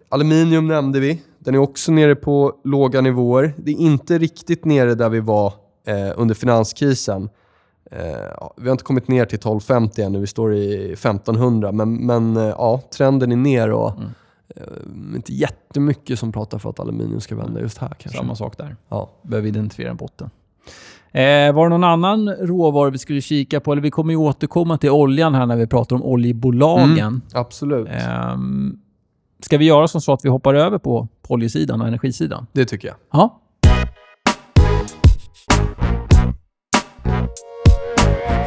[0.08, 1.22] aluminium nämnde vi.
[1.38, 3.54] Den är också nere på låga nivåer.
[3.56, 5.52] Det är inte riktigt nere där vi var
[5.86, 7.28] eh, under finanskrisen.
[7.90, 11.72] Eh, vi har inte kommit ner till 1250 ännu, vi står i 1500.
[11.72, 14.10] Men, men eh, ja, trenden är ner och Mm.
[14.56, 18.18] eh, inte jättemycket som pratar för att aluminium ska vända just här kanske.
[18.18, 18.76] Samma sak där.
[18.88, 19.10] Ja.
[19.22, 20.30] Behöver identifiera en botten.
[21.16, 23.72] Eh, var det någon annan råvara vi skulle kika på?
[23.72, 27.22] Eller vi kommer ju återkomma till oljan här när vi pratar om oljebolagen.
[27.34, 27.88] Absolut.
[27.90, 28.78] Ehm,
[29.40, 32.46] ska vi göra som så att vi hoppar över på, på oljesidan och energisidan?
[32.52, 32.96] Det tycker jag.
[33.12, 33.40] Ja.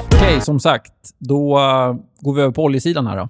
[0.06, 0.94] Okej, som sagt.
[1.18, 3.30] Då eh, går vi över på oljesidan här då.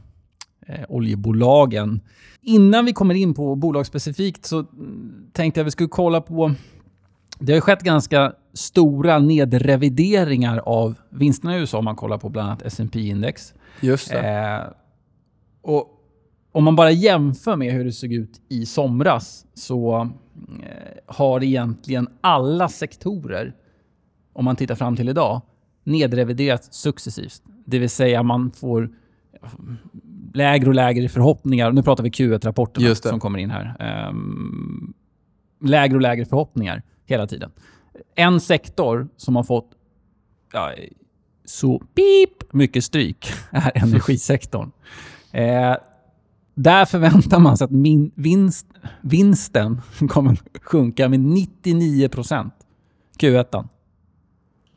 [0.67, 2.01] Eh, oljebolagen.
[2.41, 6.53] Innan vi kommer in på bolag specifikt så mm, tänkte jag vi skulle kolla på...
[7.39, 12.29] Det har ju skett ganska stora nedrevideringar av vinsterna i USA om man kollar på
[12.29, 14.29] bland annat S&P index Just det.
[14.29, 14.71] Eh,
[15.61, 15.95] och
[16.51, 20.01] om man bara jämför med hur det såg ut i somras så
[20.63, 23.55] eh, har egentligen alla sektorer,
[24.33, 25.41] om man tittar fram till idag,
[25.83, 27.41] nedreviderats successivt.
[27.65, 28.89] Det vill säga man får
[30.33, 31.71] lägre och lägre förhoppningar.
[31.71, 33.09] Nu pratar vi Q1-rapporterna Just det.
[33.09, 33.75] som kommer in här.
[33.79, 34.93] Ehm,
[35.63, 37.51] lägre och lägre förhoppningar hela tiden.
[38.15, 39.69] En sektor som har fått
[40.53, 40.73] ja,
[41.45, 44.71] så pip mycket stryk är energisektorn.
[45.31, 45.75] Eh,
[46.55, 48.67] där förväntar man sig att min vinst,
[49.01, 52.53] vinsten kommer sjunka med 99 procent.
[53.19, 53.67] Q1.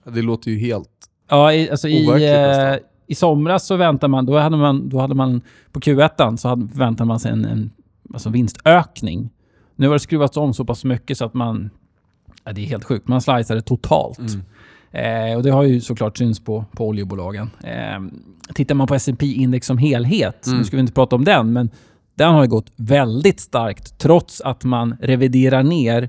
[0.05, 0.89] Det låter ju helt...
[1.29, 5.15] Ja, i, alltså i, eh, i somras så väntar man, då hade man, då hade
[5.15, 5.41] man
[5.73, 7.71] på Q1 så hade, förväntade man sig en, en
[8.13, 9.31] alltså vinstökning.
[9.77, 11.71] Nu har det skruvats om så pass mycket så att man,
[12.45, 14.19] ja, det är helt sjukt, man slicear det totalt.
[14.19, 15.31] Mm.
[15.31, 17.51] Eh, och det har ju såklart syns på, på oljebolagen.
[17.65, 18.01] Eh,
[18.55, 20.59] tittar man på S&P index som helhet, Mm.
[20.59, 21.71] nu ska vi inte prata om den, men
[22.15, 26.09] den har ju gått väldigt starkt trots att man reviderar ner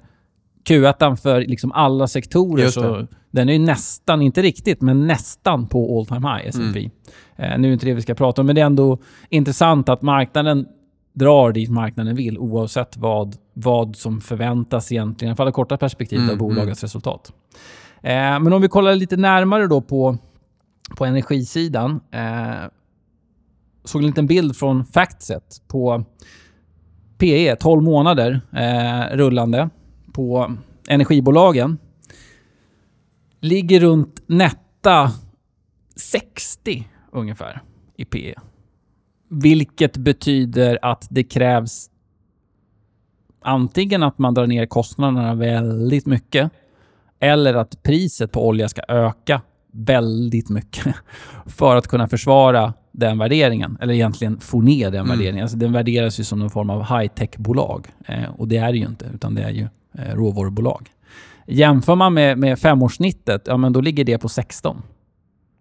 [0.70, 2.68] Q1 för liksom alla sektorer.
[2.68, 6.80] Så den är ju nästan, inte riktigt, men nästan på all time high, S&P.
[6.80, 6.92] Mm.
[7.52, 8.98] Eh, nu är det inte det vi ska prata om, men det är ändå
[9.30, 10.66] intressant att marknaden
[11.14, 15.78] drar dit marknaden vill oavsett vad, vad som förväntas egentligen, i alla fall i korta
[15.78, 17.34] perspektivet, Mm, av bolagets resultat.
[18.02, 20.18] Eh, men om vi kollar lite närmare då på,
[20.98, 22.00] på energisidan.
[22.12, 22.70] Eh,
[23.84, 26.06] såg en liten bild från Factset på
[27.18, 29.70] PE, 12 månader eh, rullande
[30.14, 30.56] på
[30.88, 31.78] energibolagen.
[33.40, 35.12] Ligger runt netta
[35.96, 37.62] 60 ungefär
[37.98, 38.36] i PE.
[39.30, 41.90] Vilket betyder att det krävs
[43.44, 46.52] antingen att man drar ner kostnaderna väldigt mycket
[47.20, 50.96] eller att priset på olja ska öka väldigt mycket
[51.46, 53.78] för att kunna försvara den värderingen.
[53.82, 55.10] Eller egentligen få ner den Mm.
[55.18, 55.42] värderingen.
[55.44, 57.88] Alltså den värderas ju som någon form av high-tech-bolag.
[58.06, 60.90] Eh, och det är det ju inte, utan det är ju eh, råvarubolag.
[61.48, 64.82] Jämför man med, med femårssnittet, ja men då ligger det på 16.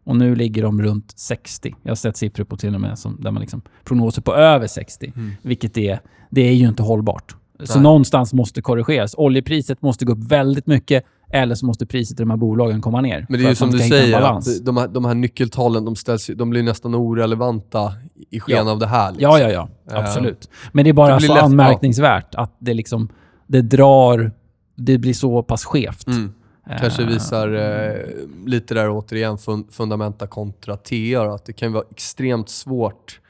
[0.04, 1.74] Och nu ligger de runt 60.
[1.82, 4.66] Jag har sett siffror på till och med som, där man liksom prognoser på över
[4.66, 5.12] 60.
[5.16, 5.32] Mm.
[5.42, 7.36] Vilket är, det är ju inte hållbart.
[7.64, 7.82] Så Nej.
[7.82, 9.14] någonstans måste korrigeras.
[9.18, 13.00] Oljepriset måste gå upp väldigt mycket eller så måste priset i de här bolagen komma
[13.00, 13.26] ner.
[13.28, 14.58] Men det är ju som du säger, balans.
[14.60, 17.92] att de här, de här nyckeltalen de, ställs, de blir nästan orelevanta
[18.30, 18.72] i sken Ja.
[18.72, 19.10] av det här.
[19.12, 19.30] Liksom.
[19.30, 19.68] Ja, ja, ja.
[19.90, 20.50] Eh, Absolut.
[20.72, 23.08] Men det är bara det så lätt- anmärkningsvärt att det liksom,
[23.46, 24.32] det drar,
[24.76, 26.06] det blir så pass skevt.
[26.06, 26.32] Mm.
[26.80, 28.06] Kanske Eh, visar eh,
[28.46, 31.34] lite där återigen fun, fundamenta kontra TA.
[31.34, 33.20] Att det kan vara extremt svårt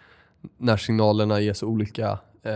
[0.58, 2.10] när signalerna ger så olika,
[2.44, 2.52] eh,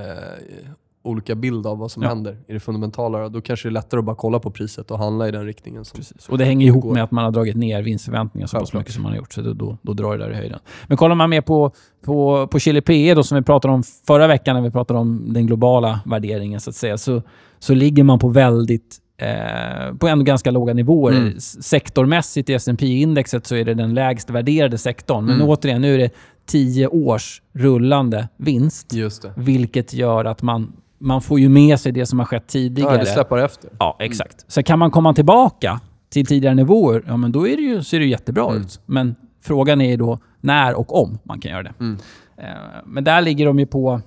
[1.07, 2.09] olika bild av vad som Ja.
[2.09, 3.29] händer i det fundamentala.
[3.29, 3.40] Då.
[3.40, 5.85] kanske det är lättare att bara kolla på priset och handla i den riktningen.
[5.95, 6.29] Precis.
[6.29, 6.92] Och det hänger ihop går.
[6.95, 9.33] med att man har dragit ner vinstförväntningar så pass mycket som man har gjort.
[9.33, 10.59] Så då, då, då drar det där i höjden.
[10.87, 11.71] Men kollar man mer på,
[12.05, 15.33] på, på Chile PE då, som vi pratade om förra veckan när vi pratade om
[15.33, 17.23] den globala värderingen så att säga, så,
[17.59, 21.12] så ligger man på väldigt eh, på ändå ganska låga nivåer.
[21.16, 21.40] Mm.
[21.40, 25.25] Sektormässigt i S&P indexet så är det den lägst värderade sektorn.
[25.25, 25.49] Men Mm.
[25.49, 26.11] återigen, nu är det
[26.47, 28.92] 10 års rullande vinst.
[29.37, 32.93] Vilket gör att man, man får ju med sig det som har skett tidigare.
[32.93, 33.71] Ja, det släpar efter.
[33.79, 34.45] Ja, exakt.
[34.49, 35.81] Så kan man komma tillbaka
[36.11, 38.63] till tidigare nivåer, ja men då är det ju, ser det ju jättebra Mm.
[38.63, 38.81] ut.
[38.87, 41.73] Men frågan är ju då när och om man kan göra det.
[41.81, 41.99] Mm.
[42.37, 42.47] Eh,
[42.85, 44.01] Men där ligger de ju på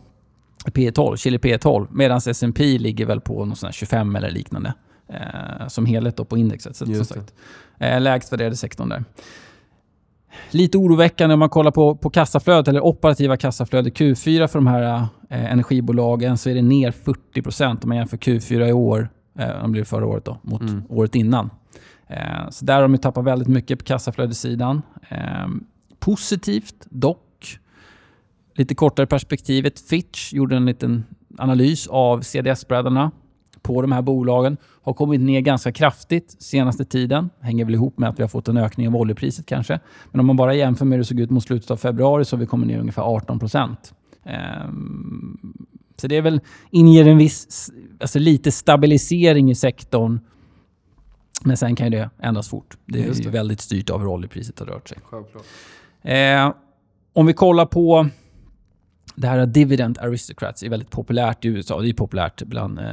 [0.65, 4.73] P12, Chile P12, medan S&P ligger väl på någon sån här 25 eller liknande.
[5.13, 6.75] Eh, som helhet då på indexet.
[6.75, 7.33] Så, som sagt,
[7.79, 9.03] eh, lägst värderade sektorn där.
[10.51, 14.81] Lite oroväckande om man kollar på, på kassaflödet, eller operativa kassaflödet Q4 för de här
[15.29, 19.73] eh, energibolagen, så är det ner 40% om man jämför Q4 i år, eh, om
[19.73, 20.83] det förra året då, mot Mm.
[20.89, 21.49] året innan.
[22.07, 24.81] Eh, så där har de tappat väldigt mycket på kassaflödessidan.
[25.09, 25.47] Eh,
[25.99, 27.59] positivt dock,
[28.55, 31.05] lite kortare perspektivet, Fitch gjorde en liten
[31.37, 33.11] analys av CDS-spreadarna
[33.69, 34.57] på de här bolagen.
[34.81, 37.29] Har kommit ner ganska kraftigt senaste tiden.
[37.39, 39.79] Hänger väl ihop med att vi har fått en ökning av oljepriset kanske.
[40.11, 42.35] Men om man bara jämför med hur det såg ut mot slutet av februari så
[42.35, 43.93] har vi kommit ner ungefär 18 procent.
[44.23, 45.37] Ehm,
[45.97, 50.19] så det är väl inger en viss, alltså lite stabilisering i sektorn.
[51.43, 52.77] Men sen kan ju det ändras fort.
[52.85, 53.29] Det är ju det.
[53.29, 54.97] väldigt styrt av hur oljepriset har rört sig.
[55.03, 55.45] Självklart.
[56.01, 56.53] Eh,
[57.13, 58.09] om vi kollar på
[59.19, 61.81] det här Dividend Aristocrats är väldigt populärt i USA.
[61.81, 62.85] Det är populärt bland eh,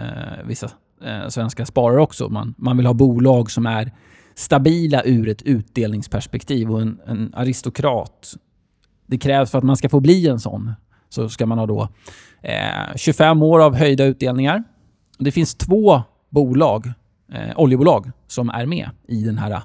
[0.44, 0.70] vissa
[1.04, 2.28] eh, svenska sparare också.
[2.28, 3.92] Man, man vill ha bolag som är
[4.34, 6.70] stabila ur ett utdelningsperspektiv.
[6.70, 8.34] Och en, en aristokrat,
[9.06, 10.72] det krävs för att man ska få bli en sån,
[11.08, 11.88] så ska man ha då
[12.42, 14.64] eh, 25 år av höjda utdelningar.
[15.18, 16.86] Det finns två bolag,
[17.32, 19.62] eh, oljebolag, som är med i den här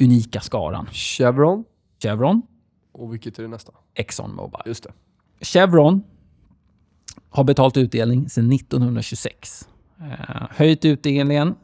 [0.00, 0.86] unika skaran.
[0.92, 1.64] Chevron.
[2.02, 2.42] Chevron,
[2.92, 3.72] Och vilket är det nästa?
[3.94, 4.60] Exxon Mobil.
[4.66, 4.92] Just det.
[5.40, 6.02] Chevron
[7.30, 9.68] har betalt utdelning sedan 1926.
[10.00, 11.54] Eh, höjt utdelningen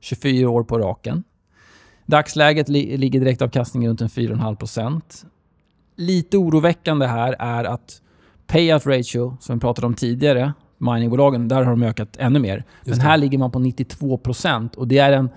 [0.00, 1.24] 24 år på raken.
[2.06, 5.24] Dagsläget li- ligger direktavkastningen runt en 4,5%.
[5.96, 8.02] Lite oroväckande här är att
[8.46, 12.64] payout ratio, som vi pratade om tidigare, miningbolagen, där har de ökat ännu mer.
[12.84, 15.30] Men här ligger man på 92% och det är en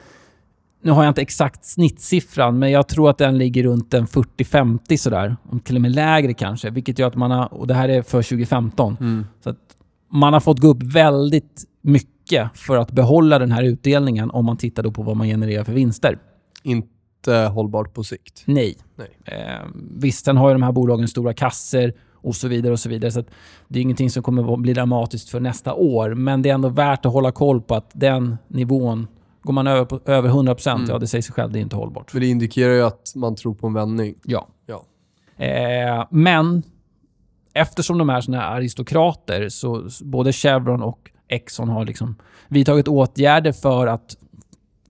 [0.85, 4.97] nu har jag inte exakt snittsiffran, men jag tror att den ligger runt en 40-50
[4.97, 5.35] sådär.
[5.63, 6.69] Till och med lägre kanske.
[6.69, 9.25] Vilket gör att man har, och det här är för 2015, Mm.
[9.43, 9.57] så att
[10.11, 14.57] man har fått gå upp väldigt mycket för att behålla den här utdelningen om man
[14.57, 16.17] tittar då på vad man genererar för vinster.
[16.63, 18.43] Inte hållbart på sikt.
[18.45, 18.77] Nej.
[18.95, 19.17] Nej.
[19.25, 19.65] Eh,
[19.97, 22.73] visst, sen har ju de här bolagen stora kasser och så vidare.
[22.73, 23.11] och så vidare.
[23.11, 23.23] Så
[23.67, 26.13] det är ingenting som kommer bli dramatiskt för nästa år.
[26.13, 29.07] Men det är ändå värt att hålla koll på att den nivån,
[29.45, 30.85] går man över, på, över 100%, Mm.
[30.89, 32.11] ja det säger sig själv, det är inte hållbart.
[32.11, 34.15] För det indikerar ju att man tror på en vändning.
[34.23, 34.47] Ja.
[34.65, 34.83] Ja.
[35.45, 36.63] Eh, men
[37.53, 42.15] eftersom de är såna här aristokrater så både Chevron och Exxon har liksom
[42.47, 44.15] vidtagit åtgärder för att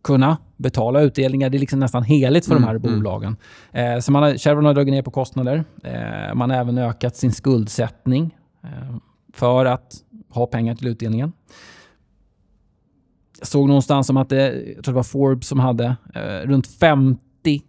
[0.04, 1.50] kunna betala utdelningar.
[1.50, 3.00] Det är liksom nästan heligt för de här Mm, mm.
[3.00, 3.38] bolagen.
[3.72, 5.63] Eh, så man har, Chevron har dragit ner på kostnader.
[5.84, 8.96] Eh, man har även ökat sin skuldsättning eh,
[9.34, 9.94] för att
[10.30, 11.32] ha pengar till utdelningen.
[13.39, 16.67] Jag såg någonstans om att det, jag tror det var Forbes som hade eh, runt
[16.67, 17.19] 50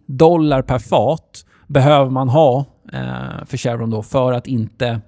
[0.05, 5.01] dollar per fat behöver man ha eh, för Chevron då för att inte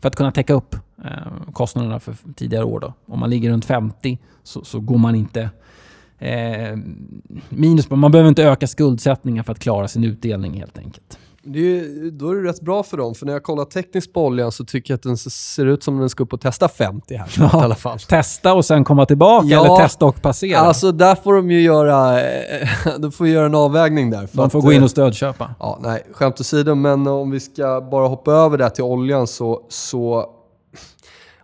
[0.00, 2.80] för att kunna täcka upp eh, kostnaderna för tidigare år.
[2.80, 2.94] Då.
[3.06, 5.50] Om man ligger runt 50 så, så går man inte
[6.18, 6.76] eh,
[7.48, 7.90] minus.
[7.90, 11.18] Man behöver inte öka skuldsättningen för att klara sin utdelning helt enkelt.
[11.52, 14.26] Det är, då är det rätt bra för dem, för när jag kollar tekniskt på
[14.26, 17.14] oljan så tycker jag att den ser ut som den ska upp och testa 50
[17.14, 17.60] här Ja.
[17.60, 17.98] i alla fall.
[17.98, 20.58] Testa och sen komma tillbaka Ja, eller testa och passera.
[20.58, 24.28] Alltså där får de ju göra, eh, de får göra en avvägning där.
[24.32, 25.54] Man får att, gå in eh, och stödköpa.
[25.58, 29.60] Ja, nej, skämt åsido, men om vi ska bara hoppa över där till oljan så,
[29.68, 30.26] så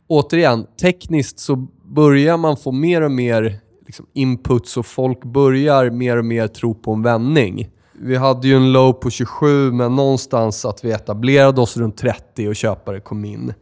[0.06, 6.16] återigen, tekniskt så börjar man få mer och mer liksom, inputs och folk börjar mer
[6.16, 7.68] och mer tro på en vändning.
[7.98, 12.48] Vi hade ju en low på 27, men någonstans att vi etablerade oss runt 30
[12.48, 13.54] och köpare kom in.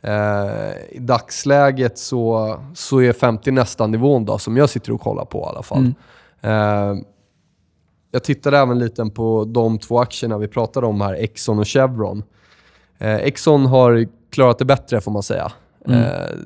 [0.00, 5.24] Eh, I dagsläget så, så är 50 nästan nivån då, som jag sitter och kollar
[5.24, 5.92] på i alla fall.
[6.42, 6.96] Mm.
[6.96, 7.02] Eh,
[8.10, 12.22] jag tittade även lite på de två aktierna vi pratade om här, Exxon och Chevron.
[12.98, 15.52] Eh, Exxon har klarat det bättre får man säga.
[15.86, 16.00] Mm.
[16.02, 16.36] Eh,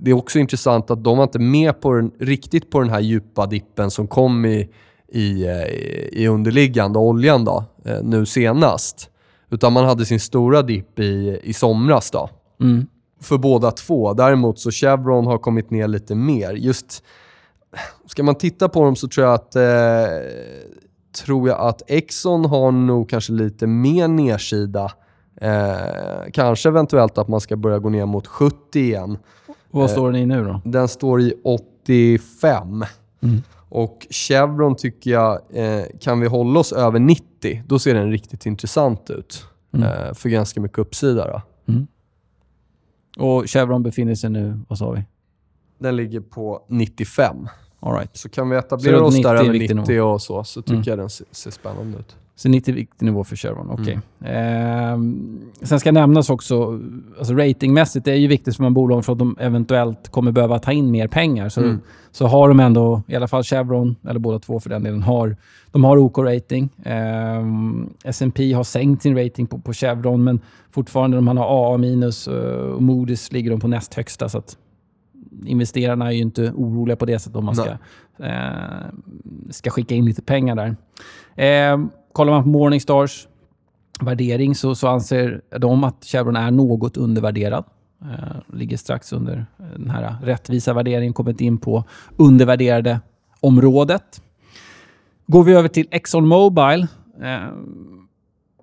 [0.00, 3.00] det är också intressant att de var inte med på den, riktigt på den här
[3.00, 4.68] djupa dippen som kom i,
[5.12, 5.64] i, eh,
[6.22, 9.10] i underliggande oljan då, eh, nu senast.
[9.50, 12.10] Utan man hade sin stora dipp i, i somras.
[12.10, 12.86] Då Mm.
[13.22, 14.12] för båda två.
[14.14, 16.52] Däremot så Chevron har kommit ner lite mer.
[16.52, 17.02] Just,
[18.06, 19.62] ska man titta på dem så tror jag att eh,
[21.24, 24.92] tror jag att Exxon har nog kanske lite mer nedsida.
[25.40, 29.18] Eh, kanske eventuellt att man ska börja gå ner mot 70 igen.
[29.70, 30.60] Vad Eh, står den i nu då?
[30.64, 32.84] Den står i 85.
[33.22, 33.42] Mm.
[33.68, 38.46] Och Chevron tycker jag, eh, kan vi hålla oss över 90, då ser den riktigt
[38.46, 39.44] intressant ut.
[39.74, 39.88] Mm.
[39.88, 41.26] Eh, för ganska mycket uppsida.
[41.26, 41.42] Då.
[43.18, 45.04] Och Chevron befinner sig nu, vad sa vi?
[45.78, 47.48] Den ligger på 95.
[47.80, 48.16] All right.
[48.16, 50.72] Så kan vi etablera oss 90 där är över viktig 90 och så, så tycker
[50.74, 50.84] Mm.
[50.86, 52.16] jag den ser, ser spännande ut.
[52.38, 53.70] Så 90 är viktig nivå för Chevron.
[53.70, 53.98] Okej.
[54.20, 54.34] Mm.
[54.34, 56.80] Ehm, sen ska nämnas också,
[57.18, 60.58] alltså ratingmässigt, det är ju viktigt för de bolagen för att de eventuellt kommer behöva
[60.58, 61.48] ta in mer pengar.
[61.48, 61.80] Så, Mm.
[62.10, 65.36] så har de ändå, i alla fall Chevron, eller båda två för den delen, har,
[65.70, 66.68] de har OK-rating.
[66.84, 72.28] Ehm, S&P har sänkt sin rating på, på Chevron, men fortfarande de har AA minus
[72.28, 74.28] eh, och Moody's ligger de på näst högsta.
[74.28, 74.56] Så att
[75.46, 77.70] investerarna är ju inte oroliga på det sättet om man ska,
[78.24, 78.86] eh,
[79.50, 80.76] ska skicka in lite pengar där.
[81.72, 81.78] Eh,
[82.18, 83.28] kollar man på Morningstars
[84.00, 87.64] värdering så, så anser de att Chevron är något undervärderad.
[88.02, 91.84] Eh, ligger strax under eh, den här rättvisa värderingen, kommit in på
[92.16, 93.00] undervärderade
[93.40, 94.22] området.
[95.26, 96.86] Går vi över till ExxonMobil,
[97.22, 97.48] eh,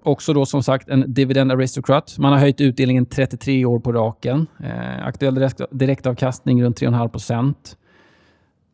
[0.03, 2.15] också då som sagt en dividend aristocrat.
[2.17, 4.47] Man har höjt utdelningen 33 år på raken.
[4.63, 7.55] Eh, aktuell direkt, direktavkastning runt 3,5%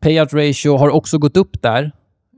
[0.00, 1.92] Payout ratio har också gått upp där.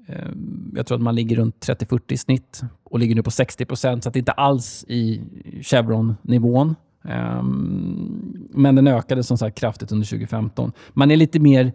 [0.07, 0.29] Eh,
[0.75, 4.09] Jag tror att man ligger runt 30-40 i snitt och ligger nu på 60% så
[4.09, 5.21] att det inte alls i
[5.63, 6.75] Chevron-nivån.
[7.05, 10.73] Ehm, Men den ökade som sagt kraftigt under 2015.
[10.93, 11.73] Man är lite mer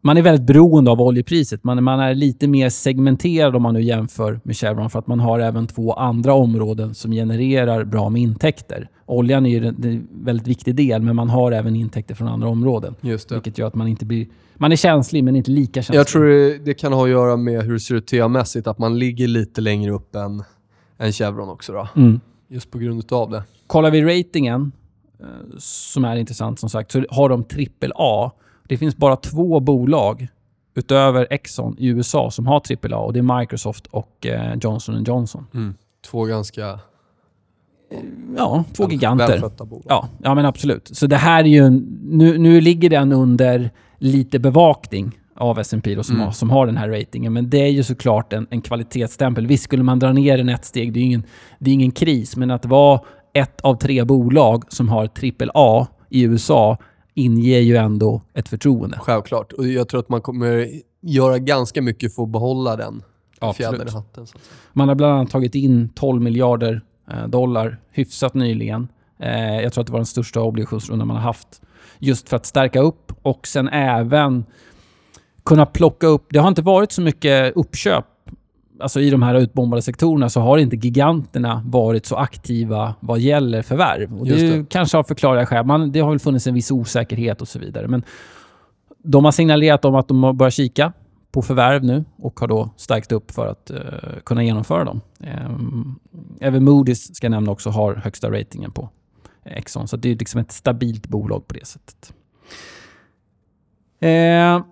[0.00, 1.64] man är väldigt beroende av oljepriset.
[1.64, 5.20] Man, man är lite mer segmenterad om man nu jämför med Chevron för att man
[5.20, 8.88] har även två andra områden som genererar bra med intäkter.
[9.06, 12.94] Oljan är en väldigt viktig del, men man har även intäkter från andra områden.
[13.00, 13.34] Just det.
[13.34, 14.26] Vilket gör att man inte blir...
[14.60, 15.98] Man är känslig, men inte lika känslig.
[15.98, 18.78] Jag tror det, det kan ha att göra med hur det ser ut TA-mässigt, att
[18.78, 20.42] man ligger lite längre upp än,
[20.98, 21.72] än Chevron också.
[21.72, 21.88] Då.
[21.96, 22.20] Mm.
[22.48, 23.42] Just på grund av det.
[23.66, 24.72] Kollar vi ratingen,
[25.20, 25.26] eh,
[25.58, 28.32] som är intressant som sagt, så har de trippel A.
[28.68, 30.28] Det finns bara två bolag
[30.74, 35.04] utöver Exxon i USA som har trippel A och det är Microsoft och eh, Johnson
[35.04, 35.74] Johnson.
[36.10, 36.78] Två ganska
[38.36, 39.28] Ja, två giganter.
[39.28, 39.84] välskötta bolag.
[39.88, 40.90] Ja, ja, men absolut.
[40.96, 45.94] Så det här är ju en, nu, nu ligger den under lite bevakning av S&P
[45.94, 46.24] då, som, Mm.
[46.26, 47.32] har, som har den här ratingen.
[47.32, 49.46] Men det är ju såklart en, en kvalitetsstämpel.
[49.46, 51.22] Visst, skulle man dra ner den ett steg, det är ingen,
[51.58, 52.36] det är ingen kris.
[52.36, 53.00] Men att vara
[53.32, 56.78] ett av tre bolag som har trippel A i USA
[57.14, 58.98] inger ju ändå ett förtroende.
[59.00, 59.52] Självklart.
[59.52, 60.68] Och jag tror att man kommer
[61.00, 63.02] göra ganska mycket för att behålla den
[63.54, 64.26] fjädern i hatten.
[64.72, 66.80] Man har bland annat tagit in 12 miljarder
[67.10, 68.88] eh, dollar hyfsat nyligen.
[69.18, 71.60] Eh, jag tror att det var den största obligationsrundan man har haft.
[71.98, 74.44] Just för att stärka upp och sen även
[75.44, 76.26] kunna plocka upp...
[76.30, 78.04] Det har inte varit så mycket uppköp
[78.80, 83.62] alltså i de här utbombade sektorerna så har inte giganterna varit så aktiva vad gäller
[83.62, 84.18] förvärv.
[84.18, 84.68] Och det, det.
[84.68, 85.66] kanske har förklarliga skäl.
[85.66, 87.88] Man, det har väl funnits en viss osäkerhet och så vidare.
[87.88, 88.02] Men
[89.02, 90.92] de har signalerat om att de har börjat kika
[91.32, 93.78] på förvärv nu och har då stärkt upp för att eh,
[94.24, 95.00] kunna genomföra dem.
[95.50, 95.98] Um,
[96.40, 98.88] även Moody's, ska jag nämna också, har högsta ratingen på
[99.48, 99.88] Exxon.
[99.88, 102.12] Så det är liksom ett stabilt bolag på det sättet.
[104.00, 104.64] Eh,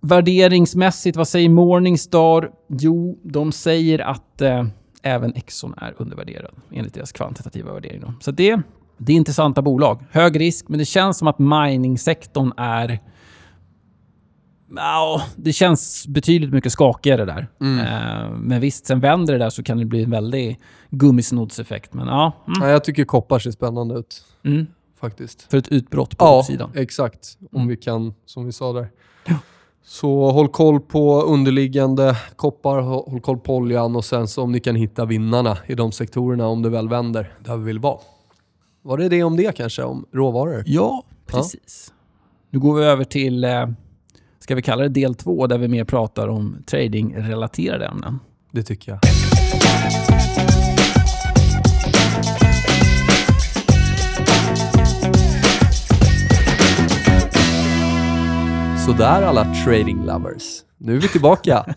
[0.00, 2.50] värderingsmässigt, vad säger Morningstar?
[2.68, 4.66] Jo, de säger att eh,
[5.02, 8.00] även Exxon är undervärderad enligt deras kvantitativa värdering.
[8.00, 8.14] Då.
[8.20, 8.60] Så det,
[8.98, 10.04] det är intressanta bolag.
[10.10, 13.00] Hög risk, men det känns som att miningsektorn är...
[14.76, 17.46] Ja, det känns betydligt mycket skakigare där.
[17.60, 21.94] Eh, men visst, sen vänder det där så kan det bli en väldig gummisnoddseffekt.
[21.94, 24.66] Men ja, mm, Nej, jag tycker koppar ser spännande ut mm,
[25.00, 25.42] faktiskt.
[25.50, 26.70] för ett utbrott på Ja, uppsidan.
[26.74, 27.38] exakt.
[27.52, 27.68] Om Mm.
[27.68, 28.88] vi kan, som vi sa där.
[29.84, 34.52] Så håll koll på underliggande koppar, hå- håll koll på oljan och sen så om
[34.52, 37.98] ni kan hitta vinnarna i de sektorerna om det väl vänder där vi vill vara.
[38.82, 40.62] Var det det om det kanske, om råvaror?
[40.66, 41.92] Ja, precis.
[42.50, 43.66] Nu går vi över till, eh,
[44.38, 48.18] ska vi kalla det del två, där vi mer pratar om trading-relaterade ämnen.
[48.52, 49.00] Det tycker jag.
[58.86, 60.42] Sådär alla trading lovers.
[60.78, 61.74] Nu är vi tillbaka.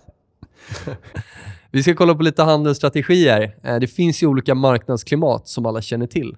[1.72, 3.56] vi ska kolla på lite handelsstrategier.
[3.64, 6.38] Eh, Det finns ju olika marknadsklimat som alla känner till.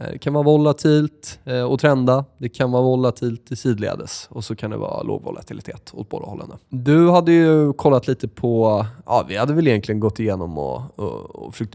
[0.00, 2.24] Eh, Det kan vara volatilt eh, och trenda.
[2.38, 6.26] Det kan vara volatilt i sidledes och så kan det vara låg volatilitet åt båda
[6.26, 6.52] hållen.
[6.68, 11.36] Du hade ju kollat lite på, ja vi hade väl egentligen gått igenom och, och,
[11.36, 11.74] och försökt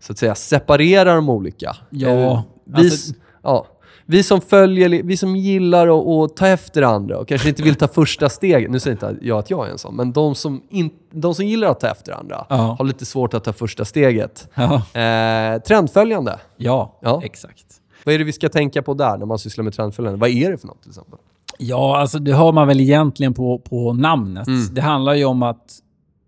[0.00, 1.76] så att säga separera de olika.
[1.90, 3.66] Ja, Eh, vi, alltså- ja,
[4.12, 7.88] vi som följer, vi som gillar att, ta efter andra och kanske inte vill ta
[7.88, 8.70] första steget.
[8.70, 11.44] Nu säger inte jag att jag är en sån, men de som, in, de som
[11.46, 12.56] gillar att ta efter andra Ja.
[12.78, 14.48] har lite svårt att ta första steget.
[14.54, 16.38] Ja, Eh, trendföljande.
[16.56, 17.20] ja, Ja.
[17.24, 17.64] exakt.
[18.04, 20.18] Vad är det vi ska tänka på där när man sysslar med trendföljande?
[20.20, 21.18] Vad är det för något till exempel?
[21.58, 24.46] Ja, alltså det hör man väl egentligen på, på namnet.
[24.46, 24.74] Mm.
[24.74, 25.78] Det handlar ju om att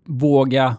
[0.07, 0.75] våga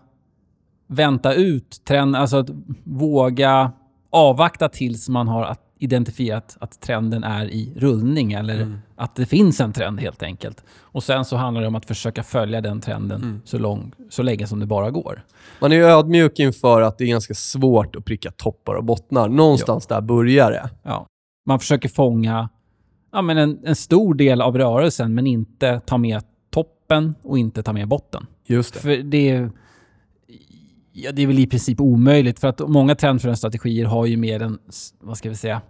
[0.86, 2.50] vänta ut trend, alltså att
[2.84, 3.72] våga
[4.10, 8.78] avvakta tills man har att- identifierat att trenden är i rullning eller Mm.
[8.96, 10.64] att det finns en trend helt enkelt.
[10.80, 13.40] Och sen så handlar det om att försöka följa den trenden Mm.
[13.44, 15.24] så, lång, så länge som det bara går.
[15.60, 19.28] Man är ju ödmjuk inför att det är ganska svårt att pricka toppar och bottnar.
[19.28, 20.70] Någonstans där börjar det.
[20.82, 21.06] Ja.
[21.46, 22.48] Man försöker fånga
[23.12, 27.62] ja, men en, en stor del av rörelsen men inte ta med toppen och inte
[27.62, 28.26] ta med botten.
[28.46, 28.80] Just det.
[28.80, 29.50] För det är,
[30.96, 34.58] ja, det är väl i princip omöjligt för att många trendförändringsstrategier har ju mer en,
[35.00, 35.60] vad ska vi säga,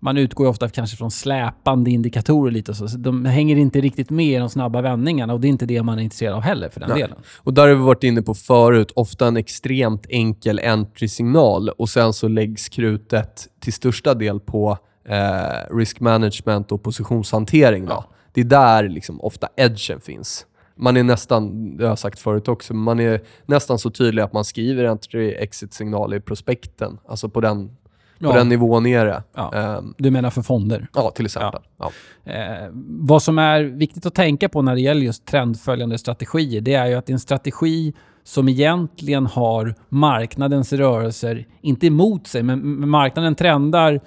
[0.00, 2.88] man utgår ju ofta kanske från släpande indikatorer lite så.
[2.88, 5.82] så de hänger inte riktigt med i de snabba vändningarna och det är inte det
[5.82, 7.02] man är intresserad av heller för den Nej.
[7.02, 7.18] delen.
[7.36, 12.12] Och där har vi varit inne på förut, ofta en extremt enkel entry-signal och sen
[12.12, 17.86] så läggs krutet till största del på eh, risk management och positionshantering.
[17.86, 18.04] Då.
[18.32, 20.46] Det är där liksom ofta edgen finns.
[20.78, 24.32] Man är nästan, det har jag sagt förut också, man är nästan så tydlig att
[24.32, 26.98] man skriver entry-exit-signal i prospekten.
[27.08, 27.74] Alltså på den, på
[28.18, 28.32] Ja.
[28.32, 29.22] den nivån är det.
[29.34, 29.54] Ja.
[29.54, 30.86] Ehm, Du menar för fonder?
[30.94, 31.60] ja, till exempel.
[31.78, 31.90] Ja.
[32.32, 32.68] Eh,
[33.00, 36.86] vad som är viktigt att tänka på när det gäller just trendföljande strategier, det är
[36.86, 44.00] ju att en strategi som egentligen har marknadens rörelser, inte emot sig, men marknaden trendar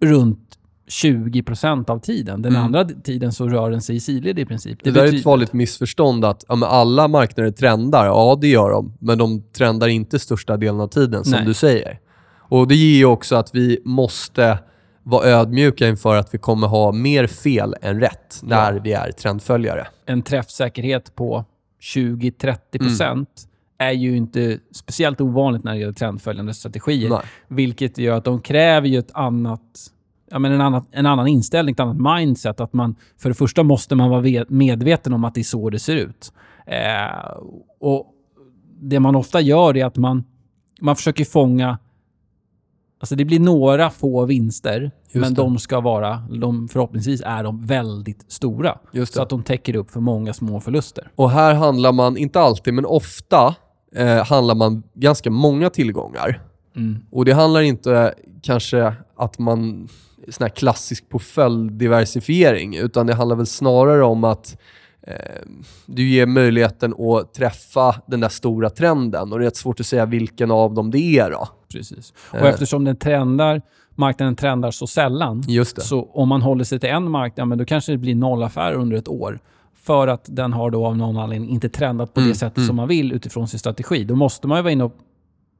[0.00, 0.57] runt
[0.88, 2.42] 20% av tiden.
[2.42, 2.64] Den Mm.
[2.64, 4.78] andra tiden så rör den sig i sidled i princip.
[4.84, 8.06] Det, där är ett vanligt missförstånd att ja, alla marknader trendar.
[8.06, 8.92] Ja, det gör de.
[9.00, 11.44] Men de trendar inte största delen av tiden, som Nej.
[11.44, 11.98] du säger.
[12.50, 14.58] Och Det ger ju också att vi måste
[15.02, 18.80] vara ödmjuka inför att vi kommer ha mer fel än rätt när Ja.
[18.84, 19.86] vi är trendföljare.
[20.06, 21.44] en träffsäkerhet på
[21.80, 23.26] 20-30%
[23.78, 27.10] är ju inte speciellt ovanligt när det gäller trendföljande strategier.
[27.10, 27.20] Nej.
[27.48, 29.60] Vilket gör att de kräver ju ett annat,
[30.30, 32.60] ja, men en, annan, en annan inställning, ett annat mindset.
[32.60, 35.70] Att man, för det första måste man vara ve- medveten om att det är så
[35.70, 36.32] det ser ut.
[36.66, 37.38] Eh,
[37.80, 38.06] och
[38.80, 40.24] Det man ofta gör är att man,
[40.80, 41.78] man försöker fånga...
[43.00, 45.42] Alltså det blir några få vinster, men det.
[45.42, 48.78] de ska vara, de, förhoppningsvis är de väldigt stora.
[48.92, 51.10] Just Så att de täcker upp för många små förluster.
[51.14, 53.54] Och här handlar man, inte alltid, men ofta
[53.94, 56.42] eh, handlar man ganska många tillgångar.
[56.76, 56.96] Mm.
[57.10, 59.88] Och det handlar inte kanske att man
[60.28, 64.56] sån här klassisk portföljdiversifiering, utan det handlar väl snarare om att
[65.02, 65.14] eh,
[65.86, 69.86] du ger möjligheten att träffa den där stora trenden och det är rätt svårt att
[69.86, 71.48] säga vilken av dem det är då.
[71.72, 72.12] Precis.
[72.34, 72.40] Eh.
[72.40, 73.62] Och eftersom den trendar,
[73.94, 77.92] marknaden trendar så sällan, så om man håller sig till en marknad, men då kanske
[77.92, 79.38] det blir noll affärer under ett år.
[79.82, 82.66] för att den har då av någon anledning inte trendat på Mm, det sättet mm.
[82.66, 84.04] som man vill utifrån sin strategi.
[84.04, 84.94] Då måste man ju vara inne och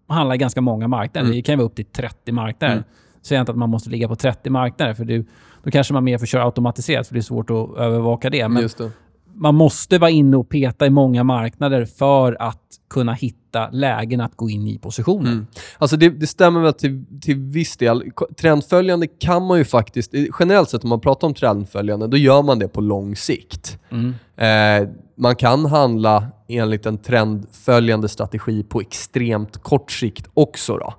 [0.09, 1.25] handla i ganska många marknader.
[1.27, 1.37] Mm.
[1.37, 2.85] Det kan ju vara upp till 30 marknader.
[3.29, 5.27] Säger jag inte att man måste ligga på 30 marknader, för det,
[5.63, 8.49] då kanske man mer får köra automatiserat, för det är svårt att övervaka det.
[8.49, 8.91] Men det.
[9.35, 14.37] man måste vara inne och peta i många marknader för att kunna hitta lägen att
[14.37, 15.33] gå in i positioner.
[15.33, 15.47] Mm.
[15.79, 18.03] Alltså det, det stämmer väl till, till viss del.
[18.41, 22.59] Trendföljande kan man ju faktiskt, generellt sett om man pratar om trendföljande, då gör man
[22.59, 23.79] det på lång sikt.
[23.91, 24.15] Mm.
[24.37, 30.77] Eh, man kan handla enligt en trendföljande strategi på extremt kort sikt också.
[30.77, 30.95] Då.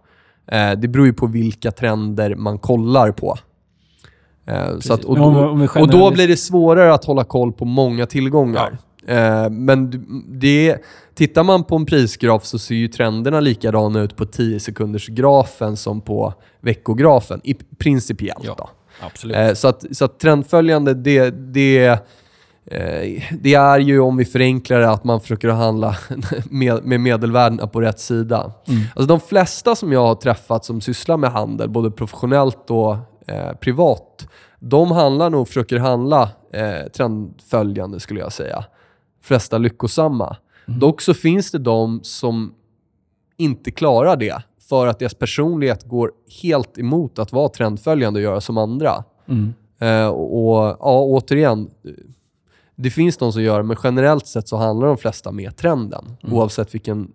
[0.51, 3.37] Eh, det beror ju på vilka trender man kollar på.
[4.45, 8.05] Eh, så att, och, då, och då blir det svårare att hålla koll på många
[8.05, 8.77] tillgångar.
[9.07, 10.77] Eh, men det,
[11.13, 15.77] tittar man på en prisgraf så ser ju trenderna likadana ut på 10 sekunders grafen
[15.77, 18.45] som på veckografen, i, principiellt.
[18.57, 18.69] Ja.
[19.01, 19.57] Absolut.
[19.57, 21.99] Så, att, så att trendföljande, det, det,
[23.31, 25.97] det är ju om vi förenklar det att man försöker handla
[26.49, 28.51] med, med medelvärdena på rätt sida.
[28.67, 28.81] Mm.
[28.95, 32.95] Alltså de flesta som jag har träffat som sysslar med handel, både professionellt och
[33.27, 34.27] eh, privat,
[34.59, 38.65] de handlar nog, försöker handla eh, trendföljande skulle jag säga.
[39.23, 40.37] flesta lyckosamma.
[40.67, 40.79] Mm.
[40.79, 42.53] Dock så finns det de som
[43.37, 46.11] inte klarar det för att deras personlighet går
[46.41, 49.03] helt emot att vara trendföljande och göra som andra.
[49.27, 49.53] Mm.
[49.79, 51.91] Eh, och ja, återigen, eh,
[52.81, 56.05] det finns de som gör det, men generellt sett så handlar de flesta med trenden.
[56.23, 56.35] Mm.
[56.35, 57.11] Oavsett vilken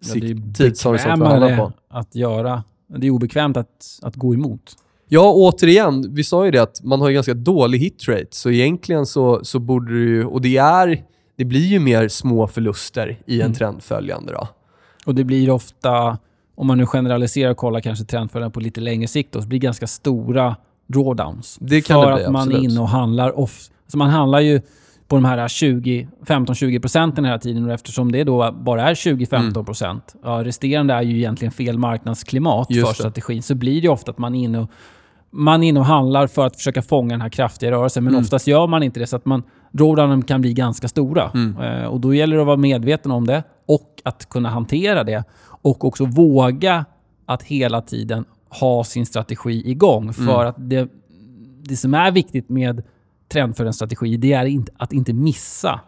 [0.00, 0.14] Ja,
[0.54, 1.72] tidshorisont vi handlar på.
[1.88, 2.62] att göra.
[2.86, 4.76] Det är obekvämt att, att gå emot.
[5.08, 9.06] Ja, återigen, vi sa ju det att man har ju ganska dålig hitrate, så egentligen
[9.06, 11.02] så, så borde ju, och det är,
[11.36, 13.54] det blir ju mer små förluster i en Mm.
[13.54, 14.48] trendföljande då.
[15.06, 16.18] Och det blir ofta,
[16.54, 19.60] om man nu generaliserar och kollar kanske trendföljande på lite längre sikt, då, så blir
[19.60, 21.58] det ganska stora drawdowns.
[21.60, 23.70] Det kan för det bli, att man är inne och handlar off.
[23.84, 24.60] Alltså man handlar ju
[25.08, 29.64] på de här 20, 15-20 procenten hela tiden och eftersom det då bara är 20-15
[29.64, 32.94] procent, ja, resterande är ju egentligen fel marknadsklimat Just för det.
[32.98, 34.70] strategin, så blir det ofta att man är inne och
[35.30, 38.22] man är inne och handlar för att försöka fånga den här kraftiga rörelsen, men Mm.
[38.24, 39.06] oftast gör man inte det.
[39.06, 39.42] Så att man,
[39.72, 41.30] drawdownen kan bli ganska stora.
[41.34, 41.56] Mm.
[41.62, 45.24] Eh, och Då gäller det att vara medveten om det och att kunna hantera det.
[45.62, 46.84] Och också våga
[47.26, 48.24] att hela tiden
[48.60, 50.12] ha sin strategi igång.
[50.12, 50.46] För Mm.
[50.48, 50.88] att det,
[51.62, 52.82] det som är viktigt med
[53.28, 55.80] trendföljande strategi, det är att inte missa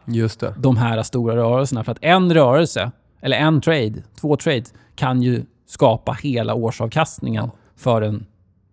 [0.59, 1.85] de här stora rörelserna.
[1.85, 8.03] För att en rörelse, eller en trade, två trades, kan ju skapa hela årsavkastningen för
[8.03, 8.27] en,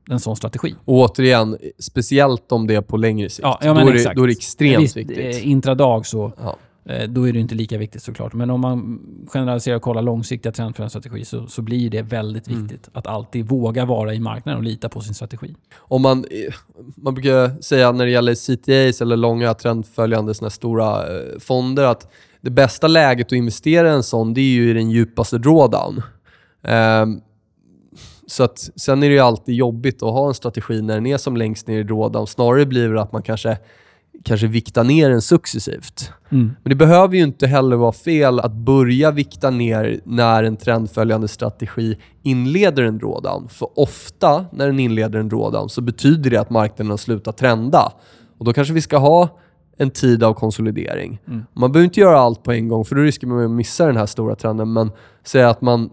[0.09, 0.75] en sån strategi.
[0.85, 3.39] Och återigen, speciellt om det är på längre sikt.
[3.43, 5.17] Ja, ja, då, är det, då är det extremt Visst, viktigt.
[5.35, 6.55] eh, Intradag så Ja.
[6.89, 8.33] Eh, då är det inte lika viktigt såklart.
[8.33, 12.61] Men om man generaliserar och kollar långsiktiga trendföljande strategi så, så blir det väldigt Mm.
[12.61, 15.55] viktigt att alltid våga vara i marknaden och lita på sin strategi.
[15.77, 16.53] Om man, eh,
[16.95, 22.11] man brukar säga när det gäller CTAs eller långa trendföljande såna stora eh, fonder att
[22.41, 26.01] det bästa läget att investera i en sån, det är ju i den djupaste drawdown.
[26.63, 27.21] Ehm,
[28.27, 31.17] så att, sen är det ju alltid jobbigt att ha en strategi när den är
[31.17, 32.27] som längst ner i drawdown.
[32.27, 33.57] Snarare blir det att man kanske,
[34.23, 36.11] kanske viktar ner den successivt.
[36.63, 41.27] Men det behöver ju inte heller vara fel att börja vikta ner när en trendföljande
[41.27, 43.49] strategi inleder en drawdown.
[43.49, 47.91] För ofta när den inleder en drawdown så betyder det att marknaden har slutat trenda.
[48.37, 49.39] Och då kanske vi ska ha
[49.77, 51.19] en tid av konsolidering.
[51.27, 51.43] Mm.
[51.53, 53.97] Man behöver inte göra allt på en gång för då riskerar man att missa den
[53.97, 54.73] här stora trenden.
[54.73, 54.91] Men
[55.23, 55.89] säg att man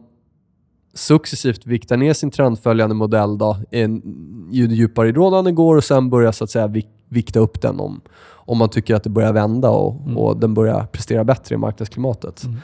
[0.95, 4.03] successivt viktar ner sin trendföljande modell då, en,
[4.51, 7.61] ju djupare i drawdown den går och sen börjar så att säga vik, vikta upp
[7.63, 8.01] den om,
[8.31, 10.17] om man tycker att det börjar vända och, Mm.
[10.19, 12.45] och den börjar prestera bättre i marknadsklimatet.
[12.45, 12.57] Mm.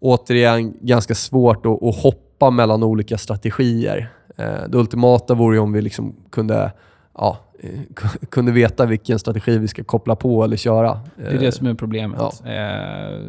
[0.00, 4.10] Återigen, ganska svårt att, att hoppa mellan olika strategier.
[4.36, 6.72] Eh, det ultimata vore ju om vi liksom kunde,
[7.14, 11.00] ja, eh, ku- kunde veta vilken strategi vi ska koppla på eller köra.
[11.16, 12.20] Det är det som är problemet.
[12.44, 12.50] ja.
[12.52, 13.20] Eh,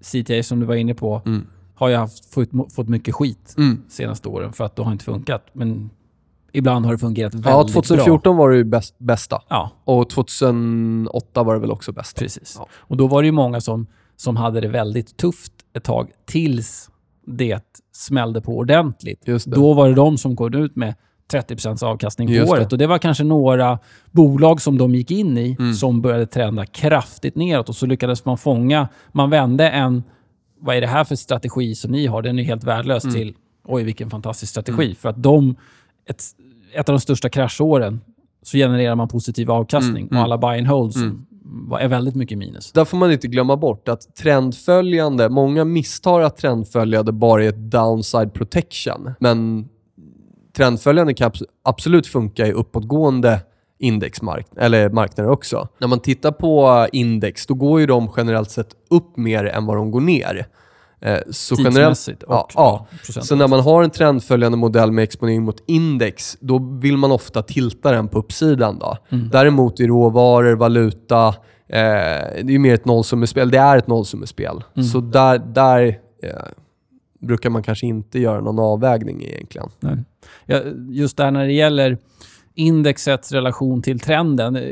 [0.00, 1.46] CTA som du var inne på Mm.
[1.74, 3.82] har ju haft, fått, fått mycket skit Mm.
[3.88, 5.42] senaste åren för att det har inte funkat.
[5.52, 5.90] Men
[6.52, 7.72] ibland har det fungerat väldigt Ja, bra.
[7.72, 9.42] 2014 var det ju bäst, bästa.
[9.48, 12.18] Ja, Och 2008 var det väl också bästa.
[12.20, 12.56] precis.
[12.58, 12.66] Ja.
[12.74, 13.86] Och då var det ju många som,
[14.16, 16.90] som hade det väldigt tufft ett tag tills
[17.26, 17.60] det
[17.92, 19.22] smällde på ordentligt.
[19.26, 19.56] Just det.
[19.56, 20.94] Då var det de som kom ut med
[21.32, 22.52] 30% avkastning på Just det.
[22.52, 22.72] året.
[22.72, 23.78] Och det var kanske några
[24.10, 25.74] bolag som de gick in i Mm.
[25.74, 27.68] som började trenda kraftigt neråt.
[27.68, 28.88] Och så lyckades man fånga...
[29.12, 30.02] Man vände en...
[30.60, 32.22] Vad är det här för strategi som ni har?
[32.22, 33.14] Den är helt värdelös Mm.
[33.14, 33.34] till...
[33.64, 34.94] Oj, vilken fantastisk strategi.
[34.94, 35.56] För att de...
[36.10, 36.22] Ett,
[36.74, 38.00] ett av de största kraschåren
[38.42, 39.96] så genererar man positiv avkastning.
[40.02, 40.16] Mm, mm.
[40.18, 41.26] Och alla buy and holds Mm.
[41.80, 42.72] är väldigt mycket minus.
[42.72, 47.70] Där får man inte glömma bort att trendföljande, många misstar att trendföljande bara är ett
[47.70, 49.10] downside protection.
[49.20, 49.68] Men
[50.56, 53.40] trendföljande kan abs- absolut funka i uppåtgående
[53.78, 55.68] indexmark eller marknader också.
[55.78, 59.76] När man tittar på index, då går ju de generellt sett upp mer än vad
[59.76, 60.46] de går ner.
[61.02, 62.86] Eh, Så generellt, ja, ja.
[63.06, 67.42] Så när man har en trendföljande modell med exponering mot index, då vill man ofta
[67.42, 68.78] tilta den på uppsidan.
[68.78, 68.96] Då.
[69.08, 69.28] Mm.
[69.28, 71.34] Däremot i råvaror, valuta, eh,
[71.68, 73.50] det är mer ett nollsummespel.
[73.50, 74.62] Det är ett nollsummespel.
[74.74, 74.88] Mm.
[74.88, 76.30] Så där, där eh,
[77.20, 79.68] brukar man kanske inte göra någon avvägning egentligen.
[79.80, 79.96] Nej.
[80.46, 81.98] Ja, just där när det gäller
[82.54, 84.56] indexets relation till trenden.
[84.56, 84.62] eh,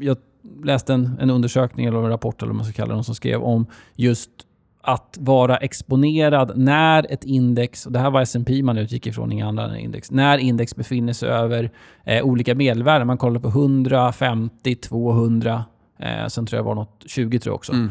[0.00, 0.16] Jag
[0.64, 3.42] läste en, en undersökning eller en rapport eller vad man ska kalla det, som skrev
[3.42, 3.66] om
[3.96, 4.30] just
[4.82, 9.48] att vara exponerad när ett index, och det här var S&P man utgick ifrån, inga
[9.48, 11.70] andra index, när index befinner sig över
[12.04, 13.06] eh, olika medelvärden.
[13.06, 15.64] Man kollar på 100, 50, 200,
[15.98, 17.72] eh, sen tror jag det var något 20 tror jag också.
[17.72, 17.90] Mm.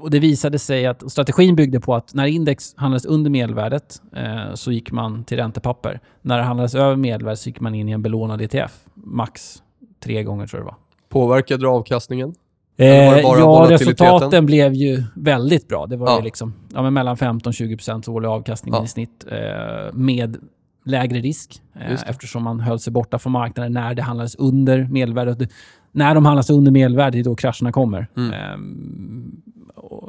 [0.00, 4.54] Och Det visade sig att strategin byggde på att när index handlades under medelvärdet eh,
[4.54, 6.00] så gick man till räntepapper.
[6.22, 8.84] När det handlades över medelvärdet så gick man in i en belånad ETF.
[8.94, 9.62] Max
[10.04, 10.76] tre gånger tror jag det var.
[11.08, 12.34] Påverkade det avkastningen?
[12.80, 15.86] Eh, ja, resultaten blev ju väldigt bra.
[15.86, 16.18] Det var Ja.
[16.18, 18.84] ju liksom ja, men mellan 15-20% årlig avkastning Ja.
[18.84, 20.36] i snitt eh, med
[20.84, 25.38] lägre risk eh, eftersom man höll sig borta från marknaden när det handlades under medelvärdet.
[25.38, 25.48] Det-
[25.92, 28.06] När de handlas under medelvärdet, det är då krascherna kommer.
[28.16, 28.32] Mm.
[28.32, 29.40] Ehm,
[29.74, 30.08] och,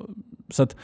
[0.52, 0.76] så att,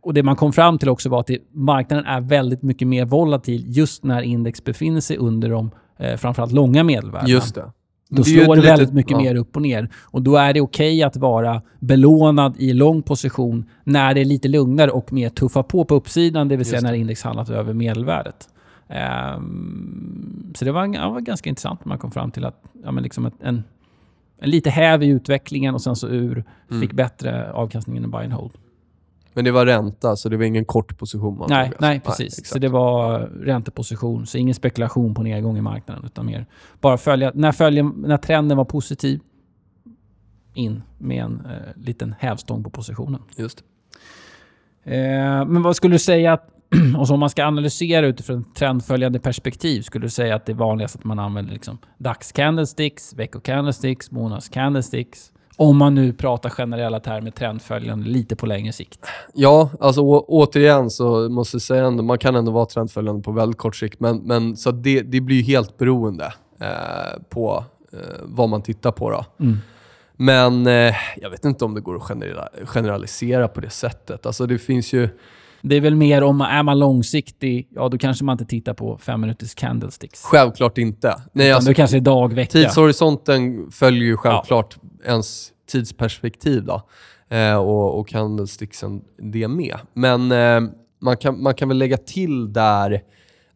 [0.00, 3.04] och Det man kom fram till också var att det, marknaden är väldigt mycket mer
[3.04, 7.28] volatil just när index befinner sig under de eh, framförallt långa medelvärdena.
[7.30, 7.72] Just det.
[8.12, 9.18] Då Det slår det väldigt litet- mycket ja.
[9.18, 9.88] mer upp och ner.
[10.02, 14.48] Och då är det okej att vara belånad i lång position när det är lite
[14.48, 16.98] lugnare och mer tuffa på på uppsidan, det vill säga Just när det.
[16.98, 18.48] index handlat över medelvärdet.
[18.88, 22.90] Ehm, så det var, ja, var ganska intressant när man kom fram till att ja,
[22.92, 23.64] men liksom en,
[24.40, 26.80] en lite häv i utvecklingen och sen så ur Mm.
[26.80, 28.52] fick bättre avkastning än buy and hold.
[29.34, 31.86] Men det var ränta, så det var ingen kort position man Nej, tog, alltså.
[31.86, 32.38] nej, precis.
[32.38, 32.48] exakt.
[32.48, 36.04] så det var ränteposition, så ingen spekulation på nedgång i marknaden.
[36.04, 36.46] Utan mer
[36.80, 39.20] bara följa, när, följa, när trenden var positiv,
[40.54, 43.22] in med en eh, liten hävstång på positionen.
[43.36, 43.64] Just.
[44.84, 44.94] Eh,
[45.46, 46.48] men vad skulle du säga, att,
[46.98, 50.56] och om man ska analysera utifrån ett trendföljande perspektiv, skulle du säga att det är
[50.56, 55.32] vanligast att man använder liksom dags-candlesticks, vecko-candlesticks, månads-candlesticks?
[55.60, 59.06] Om man nu pratar generella termer, trendföljande, lite på längre sikt.
[59.34, 63.32] Ja, alltså å, återigen så måste jag säga ändå, man kan ändå vara trendföljande på
[63.32, 67.98] väldigt kort sikt, men, men så det, det blir ju helt beroende eh, på eh,
[68.22, 69.10] vad man tittar på.
[69.10, 69.24] Då.
[70.16, 74.26] Men eh, jag vet inte om det går att generalisera på det sättet.
[74.26, 75.08] Alltså det finns ju...
[75.62, 78.74] Det är väl mer om man är man långsiktig, ja då kanske man inte tittar
[78.74, 80.22] på fem minuters candlesticks.
[80.22, 81.14] Självklart inte.
[81.32, 82.52] Nej, Utan alltså, det kanske är dag, vecka.
[82.52, 86.82] tidshorisonten följer ju självklart ens tidsperspektiv då.
[87.36, 89.76] Eh, och, och candlesticksen det med.
[89.94, 90.70] Men eh,
[91.00, 93.02] man, kan, man kan väl lägga till där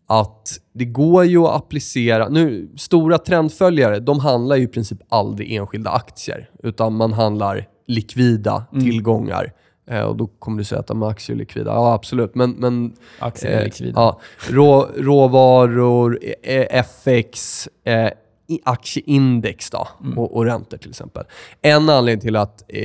[0.07, 2.28] att det går ju att applicera...
[2.28, 6.51] Nu, stora trendföljare, de handlar ju i princip aldrig enskilda aktier.
[6.62, 8.84] Utan man handlar likvida Mm.
[8.84, 9.53] tillgångar.
[9.90, 11.70] Eh, och då kommer du säga att de aktier är likvida.
[11.70, 12.34] Ja, absolut.
[12.34, 13.92] Men, men Aktier är Eh, likvida.
[14.01, 14.20] Ja,
[14.51, 18.11] rå, råvaror, eh, FX, eh,
[18.47, 20.18] i- aktieindex då, Mm.
[20.18, 21.24] och, och räntor till exempel.
[21.62, 22.82] En anledning till att eh,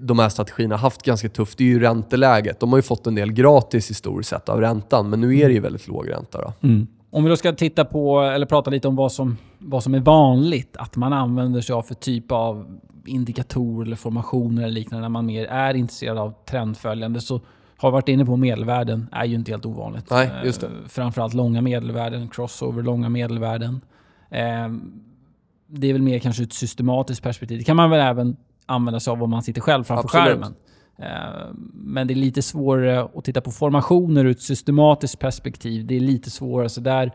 [0.00, 2.60] de här strategierna haft ganska tufft, är ju ränteläget.
[2.60, 5.54] De har ju fått en del gratis historiskt sett av räntan, men nu är det
[5.54, 6.38] ju väldigt låg ränta.
[6.42, 6.52] Då.
[6.68, 6.86] Mm.
[7.10, 10.00] Om vi då ska titta på, eller prata lite om vad som, vad som är
[10.00, 15.08] vanligt att man använder sig av för typ av indikatorer eller formationer eller liknande när
[15.08, 17.40] man mer är intresserad av trendföljande så
[17.76, 20.10] har vi varit inne på medelvärden, är ju inte helt ovanligt.
[20.10, 20.66] Nej, just det.
[20.66, 23.80] Eh, Framförallt långa medelvärden, crossover, långa medelvärden.
[24.32, 24.68] Eh,
[25.66, 27.58] det är väl mer kanske ett systematiskt perspektiv.
[27.58, 30.26] Det kan man väl även använda sig av om man sitter själv framför Absolut.
[30.26, 30.54] skärmen.
[30.98, 35.86] Eh, Men det är lite svårare att titta på formationer ur ett systematiskt perspektiv.
[35.86, 36.68] Det är lite svårare.
[36.68, 37.12] Så där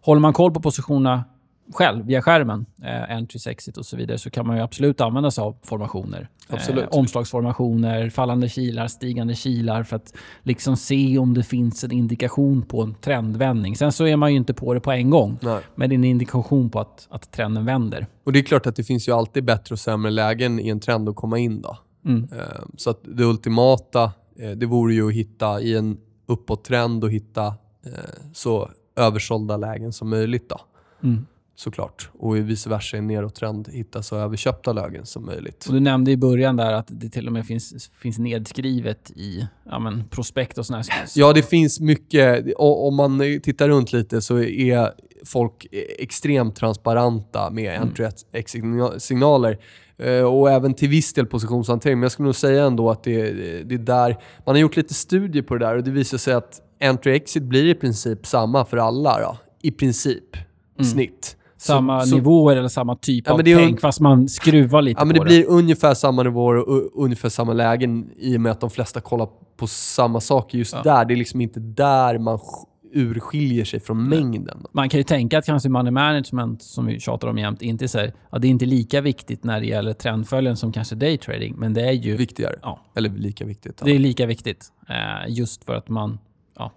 [0.00, 1.24] håller man koll på positionerna
[1.72, 5.30] själv via skärmen, eh, entries, exit och så vidare, så kan man ju absolut använda
[5.30, 6.28] sig av formationer.
[6.48, 6.84] Absolut.
[6.84, 12.62] Eh, omslagsformationer, fallande kilar, stigande kilar för att liksom se om det finns en indikation
[12.62, 13.76] på en trendvändning.
[13.76, 15.60] Sen så är man ju inte på det på en gång, Nej.
[15.74, 18.06] men det är en indikation på att, att trenden vänder.
[18.24, 20.80] Och det är klart att det finns ju alltid bättre och sämre lägen i en
[20.80, 21.62] trend att komma in.
[21.62, 21.78] då.
[22.04, 22.28] Mm.
[22.32, 27.10] Eh, Så att det ultimata, eh, det vore ju att hitta i en uppåttrend och
[27.10, 27.92] hitta eh,
[28.32, 30.48] så översålda lägen som möjligt.
[30.48, 30.60] Då.
[31.02, 31.26] Mm.
[31.58, 32.10] Såklart.
[32.18, 35.64] Och i vice versa i en nedåttrend hitta så överköpta lägen som möjligt.
[35.68, 39.48] Och du nämnde i början där att det till och med finns, finns nedskrivet i
[39.70, 40.84] ja, men prospekt och sådana
[41.14, 42.54] Ja, det finns mycket.
[42.56, 44.92] Om man tittar runt lite så är
[45.24, 45.66] folk
[45.98, 47.88] extremt transparenta med Mm.
[47.88, 49.58] entry exit-signaler.
[49.98, 51.98] Eh, Och även till viss del positionshantering.
[51.98, 53.32] Men jag skulle nog säga ändå att det,
[53.62, 54.16] det är där...
[54.46, 57.42] Man har gjort lite studier på det där och det visar sig att entry exit
[57.42, 59.20] blir i princip samma för alla.
[59.20, 59.36] Då.
[59.62, 60.36] I princip.
[60.78, 60.84] Mm.
[60.90, 61.36] Snitt.
[61.58, 65.04] Samma så- nivåer eller samma typ Ja, av det tänk, fast man skruvar lite Ja,
[65.04, 68.60] men på det blir ungefär samma nivåer och ungefär samma lägen i och med att
[68.60, 70.82] de flesta kollar på samma saker just Ja.
[70.82, 71.04] där.
[71.04, 74.64] Det är liksom inte där man sk- urskiljer sig från mängden.
[74.72, 78.12] Man kan ju tänka att kanske money management, som vi tjatar om jämt, inte är,
[78.30, 81.54] ja, det är inte lika viktigt när det gäller trendföljden som kanske daytrading.
[81.58, 82.54] Men det är ju Viktigare.
[82.62, 82.80] Ja.
[82.94, 83.80] Eller lika viktigt.
[83.84, 84.64] Det är lika viktigt.
[84.88, 84.94] Eh,
[85.28, 86.18] just för att man...
[86.58, 86.72] Ja,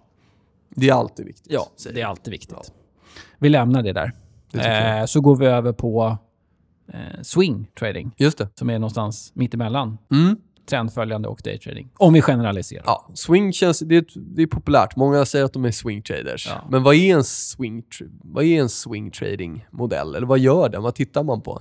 [0.74, 1.46] Det är alltid viktigt.
[1.52, 2.56] ja det är alltid viktigt.
[2.68, 2.74] Ja.
[3.38, 4.12] Vi lämnar det där.
[4.54, 6.18] Eh, så går vi över på
[6.92, 8.48] eh, swing trading, Just det.
[8.54, 10.36] som är någonstans mittemellan Mm.
[10.70, 11.88] trendföljande och daytrading.
[11.96, 12.82] Om vi generaliserar.
[12.86, 14.96] Ja, swing känns, det är, det är populärt.
[14.96, 16.46] Många säger att de är swing traders.
[16.50, 16.64] Ja.
[16.70, 17.82] Men vad är en swing,
[18.22, 20.14] vad är en swing trading modell?
[20.14, 20.82] Eller vad gör den?
[20.82, 21.60] Vad tittar man på?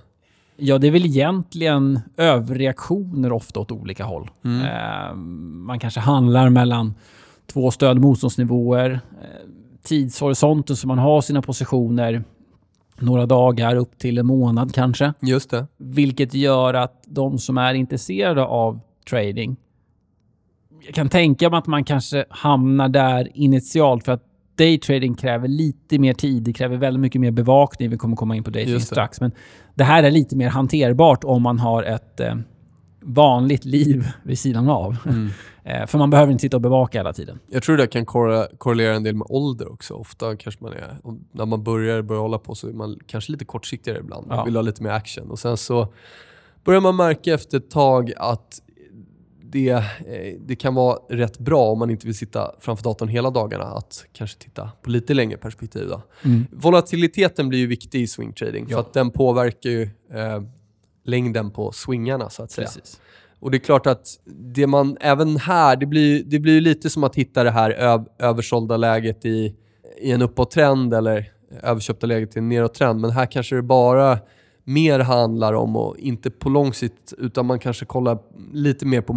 [0.62, 4.30] Ja, det är väl egentligen överreaktioner ofta åt olika håll.
[4.46, 4.62] Mm.
[4.62, 5.16] Eh,
[5.66, 6.94] man kanske handlar mellan
[7.48, 8.92] två stöd och motståndsnivåer.
[9.22, 9.28] Eh,
[9.84, 12.24] tidshorisonten som man har sina positioner.
[13.00, 15.14] Några dagar upp till en månad kanske.
[15.20, 15.68] Just det.
[15.78, 18.80] Vilket gör att de som är intresserade av
[19.10, 19.58] trading
[20.86, 24.24] jag kan tänka mig att man kanske hamnar där initialt för att
[24.56, 26.44] daytrading kräver lite mer tid.
[26.44, 27.90] Det kräver väldigt mycket mer bevakning.
[27.90, 29.22] Vi kommer komma in på daytrading strax.
[29.22, 29.32] Men
[29.76, 32.36] det här är lite mer hanterbart om man har ett eh,
[33.02, 34.98] vanligt liv vid sidan av.
[35.06, 35.30] Mm.
[35.64, 37.40] Eh, för man behöver inte sitta och bevaka hela tiden.
[37.48, 39.94] Jag tror det kan korre- korrelera en del med ålder också.
[39.94, 40.98] Ofta kanske man är,
[41.32, 44.28] när man börjar, börjar hålla på så är man kanske lite kortsiktigare ibland.
[44.28, 44.44] Man Ja.
[44.44, 45.32] vill ha lite mer action.
[45.32, 45.94] Och sen så
[46.64, 48.62] börjar man märka efter ett tag att
[49.44, 49.84] det, eh,
[50.46, 54.06] det kan vara rätt bra om man inte vill sitta framför datorn hela dagarna att
[54.14, 55.88] kanske titta på lite längre perspektiv.
[55.90, 56.02] Då.
[56.52, 58.76] Volatiliteten blir ju viktig i swing trading Ja.
[58.76, 59.82] för att den påverkar ju
[60.14, 60.42] eh,
[61.04, 62.68] längden på swingarna så att säga.
[62.68, 63.02] Precis.
[63.40, 67.04] Och det är klart att det man, även här, det blir, det blir lite som
[67.04, 69.56] att hitta det här ö, översålda läget i,
[70.02, 71.32] i en uppåttrend eller
[71.64, 73.00] överköpta läget i en nedåttrend.
[73.02, 74.18] Men här kanske det bara
[74.64, 78.20] mer handlar om, och inte på lång sikt, utan man kanske kollar
[78.54, 79.14] lite mer på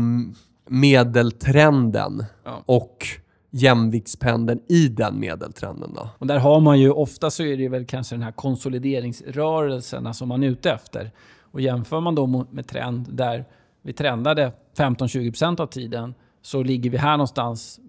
[0.68, 2.62] medeltrenden Ja.
[2.66, 3.06] och
[3.50, 5.90] jämviktspendeln i den medeltrenden.
[5.94, 6.08] Då.
[6.18, 10.28] Och där har man ju, ofta så är det väl kanske den här konsolideringsrörelserna som
[10.28, 11.10] man är ute efter.
[11.52, 13.44] Och jämför man då med trend där
[13.82, 17.80] vi trendade 15-20% av tiden så ligger vi här någonstans,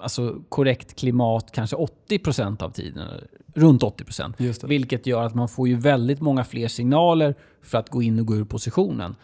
[0.00, 1.76] alltså korrekt klimat, kanske
[2.08, 3.08] 80% av tiden.
[3.54, 4.34] Runt 80%.
[4.38, 4.66] Just det.
[4.66, 8.26] Vilket gör att man får ju väldigt många fler signaler för att gå in och
[8.26, 9.16] gå ur positionen.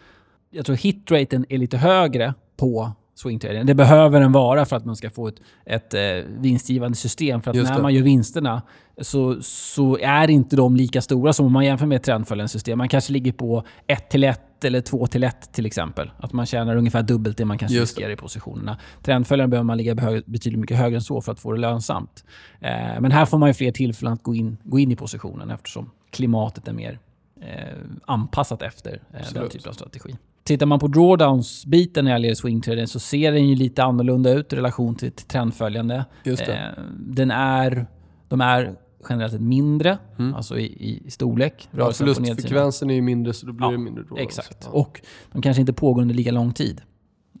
[0.49, 3.65] Jag tror hitraten är lite högre på swingtrading.
[3.65, 7.41] Det behöver den vara för att man ska få ett, ett eh, vinstgivande system.
[7.41, 7.81] För att Just när det.
[7.81, 8.61] man gör vinsterna
[9.01, 12.77] så, så är inte de lika stora som om man jämför med ett trendföljande system.
[12.77, 16.11] Man kanske ligger på 1 till 1 eller 2 till 1 till exempel.
[16.17, 18.01] Att man tjänar ungefär dubbelt det man kanske Just det.
[18.01, 18.77] riskerar i positionerna.
[19.03, 19.95] Trendföljaren behöver man ligga
[20.25, 22.23] betydligt mycket högre än så för att få det lönsamt.
[22.59, 25.51] Eh, men här får man ju fler tillfällen att gå in, gå in i positionen
[25.51, 26.99] eftersom klimatet är mer
[27.41, 30.15] eh, anpassat efter eh, den typen av strategi.
[30.43, 34.53] Tittar man på drawdowns-biten när det gäller swingtraden så ser den ju lite annorlunda ut
[34.53, 36.05] i relation till, till trendföljande.
[36.23, 36.53] Just det.
[36.57, 37.87] Eh, den är,
[38.27, 38.75] de är
[39.09, 40.35] generellt sett mindre, Mm.
[40.35, 41.69] alltså i, i storlek.
[41.71, 44.17] Ja, förlustfrekvensen är ju mindre så då blir Ja, det mindre då.
[44.17, 44.57] Exakt.
[44.61, 44.69] Ja.
[44.71, 46.81] Och de kanske inte pågår under lika lång tid.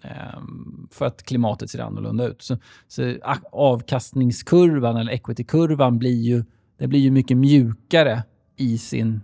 [0.03, 2.41] Ehm, för att klimatet ser annorlunda ut.
[2.41, 3.15] Så, så
[3.51, 6.43] avkastningskurvan, eller equity-kurvan, blir ju,
[6.77, 8.23] det blir ju mycket mjukare
[8.55, 9.21] i, sin,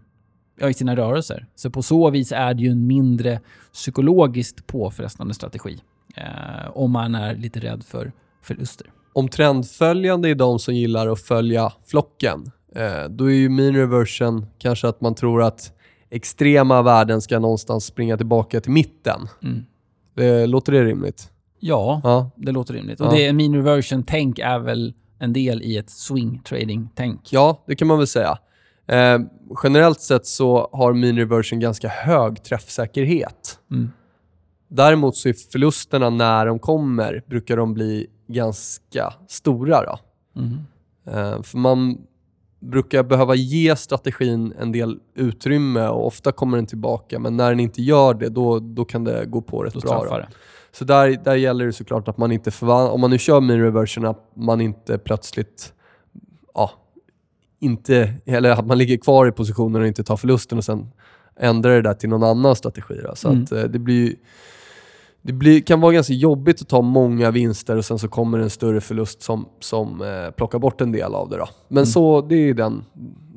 [0.60, 1.45] ja, i sina rörelser.
[1.56, 3.39] Så på så vis är det ju en mindre
[3.74, 5.80] psykologiskt påfrestande strategi.
[6.16, 8.88] Eh, om man är lite rädd för förluster.
[9.14, 14.45] om trendföljande är de som gillar att följa flocken, eh, då är ju mean reversion
[14.58, 15.72] kanske att man tror att
[16.10, 19.28] extrema värden ska någonstans springa tillbaka till mitten.
[19.43, 19.66] Mm.
[20.16, 21.32] Det, låter det rimligt?
[21.60, 22.32] Ja, Ja.
[22.36, 23.01] det låter rimligt.
[23.01, 23.12] Och Ja.
[23.18, 27.34] det mean reversion-tänk är väl en del i ett swing trading-tänk.
[27.34, 28.38] Ja, det kan man väl säga.
[28.88, 29.19] Eh,
[29.63, 33.59] generellt sett så har mean reversion ganska hög träffsäkerhet.
[33.71, 33.91] Mm.
[34.67, 39.99] Däremot så är förlusterna när de kommer brukar de bli ganska stora.
[40.36, 40.57] Mm.
[41.07, 41.97] Eh, för man
[42.59, 47.19] brukar behöva ge strategin en del utrymme och ofta kommer den tillbaka.
[47.19, 50.27] Men när den inte gör det, då, då kan det gå på rätt Då bra.
[50.71, 53.59] Så där, där gäller det såklart att man inte förvandlar, om man nu kör min
[53.59, 55.73] reversion, att man inte plötsligt,
[56.53, 56.71] ja,
[57.60, 60.88] inte, eller att man ligger kvar i positionen och inte tar förlusten och sen
[61.39, 62.93] ändrar det där till någon annan strategi.
[63.03, 63.16] Då.
[63.16, 63.43] Så Mm.
[63.43, 64.16] att eh, det blir
[65.22, 68.49] det blir, kan vara ganska jobbigt att ta många vinster och sen så kommer en
[68.49, 71.38] större förlust som, som eh, plockar bort en del av det.
[71.38, 71.47] Då.
[71.68, 71.86] Men Mm.
[71.86, 72.84] så, det är, den,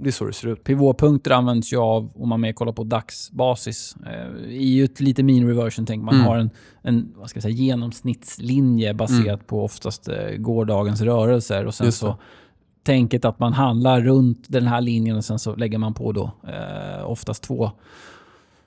[0.00, 0.64] det är så det ser ut.
[0.64, 5.22] Pivotpunkter används ju av, om man mer kollar på dagsbasis, eh, i ju ett lite
[5.22, 6.26] mean reversion tänk Man Mm.
[6.26, 6.50] har en,
[6.82, 12.16] en vad ska jag säga, genomsnittslinje baserat på oftast eh, gårdagens rörelser och sen så
[12.88, 16.30] tänket att man handlar runt den här linjen och sen så lägger man på då
[16.48, 17.70] eh, oftast två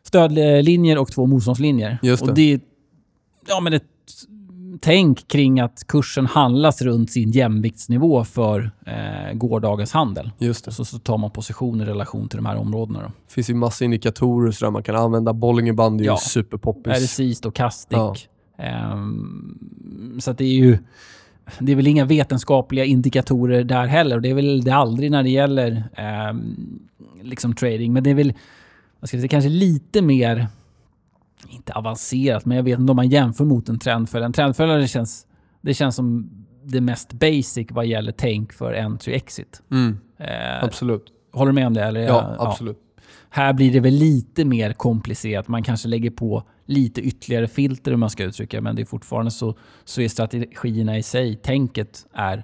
[0.03, 1.97] stödlinjer och två motståndslinjer.
[2.03, 2.30] Just det.
[2.30, 2.59] Och det är
[3.47, 3.84] ja, men ett
[4.82, 10.32] tänk kring att kursen handlas runt sin jämviktsnivå för eh, gårdagens handel.
[10.38, 10.69] Just det.
[10.69, 12.99] Och så, så tar man position i relation till de här områdena.
[13.01, 13.11] Då.
[13.28, 15.34] Det finns ju massa indikatorer så där man kan använda.
[15.34, 16.13] Bollingerband är Ja.
[16.13, 16.93] ju superpoppis.
[17.03, 17.97] RSI, Stochastic.
[17.97, 18.15] Ja.
[18.57, 20.78] Ehm, så det är ju...
[21.60, 24.16] Det är väl inga vetenskapliga indikatorer där heller.
[24.16, 26.56] Och det är väl det aldrig när det gäller ehm,
[27.22, 27.93] liksom trading.
[27.93, 28.34] Men det är väl
[28.99, 30.47] vad ska jag säga, kanske lite mer...
[31.49, 34.26] Inte avancerat, men jag vet inte om man jämför mot en trendföljare.
[34.26, 35.26] En trendföljare känns,
[35.62, 36.30] det känns som
[36.64, 39.62] det mest basic vad gäller tänk för entry-exit.
[39.72, 41.06] Mm, Eh, absolut.
[41.34, 41.84] håller du med om det?
[41.84, 42.02] Eller?
[42.02, 42.78] Ja, absolut.
[43.34, 45.47] Här blir det väl lite mer komplicerat.
[45.47, 49.32] Man kanske lägger på lite ytterligare filter om man ska uttrycka men det är fortfarande
[49.32, 52.43] så, så är strategierna i sig, tänket är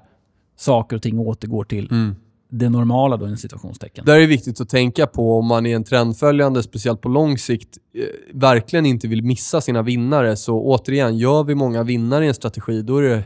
[0.55, 2.15] saker och ting återgår till Mm.
[2.49, 4.05] det normala då i situationstecken.
[4.05, 7.37] Där är det viktigt att tänka på om man är en trendföljande, speciellt på lång
[7.37, 10.35] sikt, eh, verkligen inte vill missa sina vinnare.
[10.35, 13.23] Så återigen, gör vi många vinnare i en strategi, då är det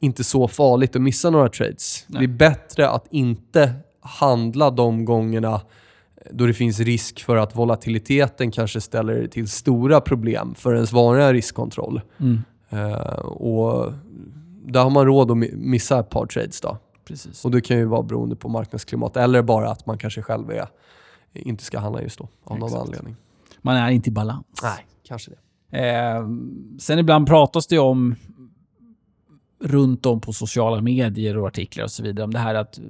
[0.00, 2.04] inte så farligt att missa några trades.
[2.06, 2.26] Nej.
[2.26, 5.60] Det är bättre att inte handla de gångerna
[6.30, 11.32] då det finns risk för att volatiliteten kanske ställer till stora problem för ens vanliga
[11.32, 12.00] riskkontroll.
[12.20, 12.38] Mm,
[12.72, 13.92] Eh, och
[14.64, 16.78] där har man råd att mi- missa ett par trades då.
[17.04, 17.44] precis.
[17.44, 20.66] Och det kan ju vara beroende på marknadsklimat eller bara att man kanske själv är,
[21.32, 22.86] inte ska handla just då av någon Exakt.
[22.86, 23.16] anledning.
[23.62, 24.46] Man är inte i balans.
[24.62, 25.30] Nej, kanske
[25.70, 25.78] det.
[25.78, 26.26] Eh,
[26.78, 28.14] sen ibland pratas det om
[29.64, 32.84] runt om på sociala medier och artiklar och så vidare om det här att eh,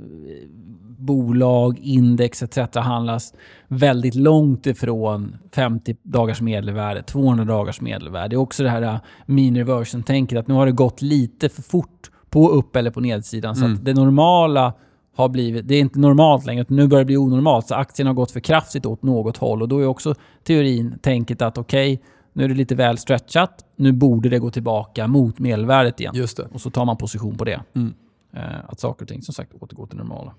[0.99, 2.59] bolag, index etc.
[2.75, 3.35] handlas
[3.69, 8.29] väldigt långt ifrån 50 dagars medelvärde, 200 dagars medelvärde.
[8.29, 8.97] Det är också det här eh,
[9.27, 13.57] mean reversion-tänket att nu har det gått lite för fort på upp eller på nedsidan.
[13.57, 13.77] Så Mm.
[13.77, 14.73] att det normala
[15.17, 17.67] har blivit, det är inte normalt längre, utan nu börjar det bli onormalt.
[17.67, 20.15] Så aktien har gått för kraftigt åt något håll och då är också
[20.45, 22.01] teorin tänket att okej,
[22.33, 26.13] nu är det lite väl stretchat, nu borde det gå tillbaka mot medelvärdet igen.
[26.17, 26.49] Just det.
[26.53, 27.61] Och så tar man position på det.
[27.75, 27.95] Mm.
[28.33, 30.35] Eh, att saker och ting som sagt återgår till normala.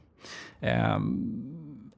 [0.60, 1.52] Ehm,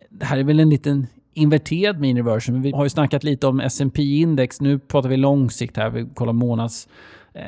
[0.10, 2.54] det här är väl en liten inverterad mean reversion.
[2.54, 5.89] Men vi har ju snackat lite om S&P index Nu pratar vi långsikt här.
[5.89, 6.88] Vi kollar månads
[7.34, 7.44] eh,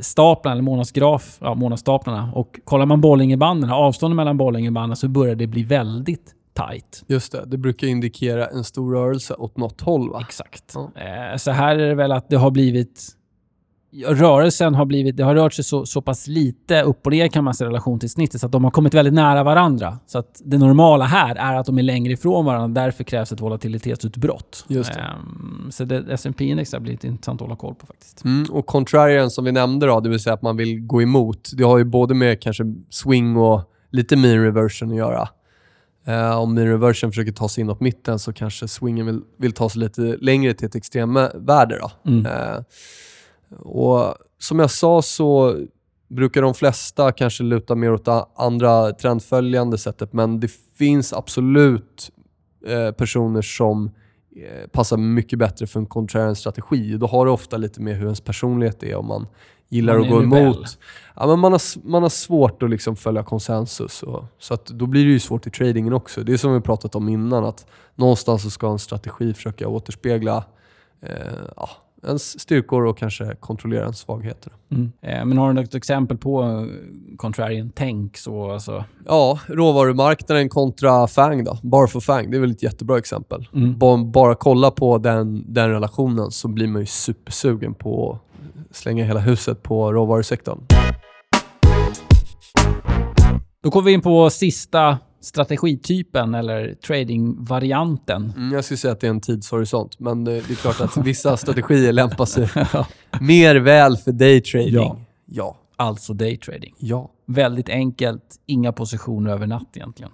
[0.00, 2.32] staplarna, eller månadsgraf, ja, månadsstaplarna.
[2.34, 7.04] Och kollar man Bollingerbanden, avståndet mellan Bollingerbanden så börjar det bli väldigt tight.
[7.06, 7.44] Just det.
[7.46, 10.20] Det brukar indikera en stor rörelse åt något håll va?
[10.28, 10.76] Exakt.
[10.76, 13.12] Eh, så här är det väl att det har blivit...
[14.06, 15.16] Rörelsen har blivit...
[15.16, 17.68] Det har rört sig så, så pass lite upp och ner kan man säga i
[17.68, 19.98] relation till snittet så att de har kommit väldigt nära varandra.
[20.06, 22.82] Så att det normala här är att de är längre ifrån varandra.
[22.82, 24.64] Därför krävs ett volatilitetsutbrott.
[24.68, 25.00] Just det.
[25.00, 28.24] Ehm, så det, S&P index har blivit intressant att hålla koll på faktiskt.
[28.24, 31.50] Mm, och contrarian som vi nämnde då, det vill säga att man vill gå emot.
[31.56, 35.28] Det har ju både med kanske swing och lite mean reversion att göra.
[36.06, 39.68] Eh, om mean reversion försöker ta sig inåt mitten så kanske swingen vill, vill ta
[39.68, 41.78] sig lite längre till ett extremvärde.
[41.78, 42.10] Då.
[42.10, 42.26] Mm.
[42.26, 42.62] Eh,
[43.58, 45.60] och som jag sa så
[46.08, 52.10] brukar de flesta kanske luta mer åt andra trendföljande sättet, men det finns absolut
[52.66, 53.90] eh, personer som
[54.72, 56.96] passar mycket bättre för en contrarian strategi.
[56.96, 59.26] Då har det ofta lite med hur ens personlighet är om man
[59.68, 60.78] gillar att gå emot.
[61.16, 64.02] Ja, men man, har, man har svårt att liksom följa konsensus.
[64.02, 66.22] Och, så att då blir det ju svårt i tradingen också.
[66.22, 70.44] Det är som vi pratat om innan, att någonstans så ska en strategi försöka återspegla
[71.02, 71.10] eh,
[71.56, 71.68] ja,
[72.06, 74.52] ens styrkor och kanske kontrollera ens svagheter.
[74.70, 74.92] Mm.
[75.02, 78.16] Eh, men har du något exempel på eh, contrarian tänk?
[78.16, 81.58] Så, alltså, Ja, råvarumarknaden kontra FANG då.
[81.62, 83.48] Bar for FANG, det är väl ett jättebra exempel.
[83.54, 83.78] mm.
[83.78, 88.18] Bara, bara kolla på den, den relationen så blir man ju supersugen på
[88.76, 90.58] slänga hela huset på råvarusektorn.
[93.62, 98.32] Då kommer vi in på sista strategitypen eller tradingvarianten.
[98.36, 101.36] Mm, jag skulle säga att det är en tidshorisont, men det, är klart att vissa
[101.36, 102.48] strategier lämpar sig
[103.20, 104.74] mer väl för daytrading.
[104.74, 104.96] Ja.
[105.26, 105.56] Ja.
[105.76, 106.74] Alltså daytrading.
[106.78, 107.10] Ja.
[107.26, 110.12] Väldigt enkelt, inga positioner över natt egentligen.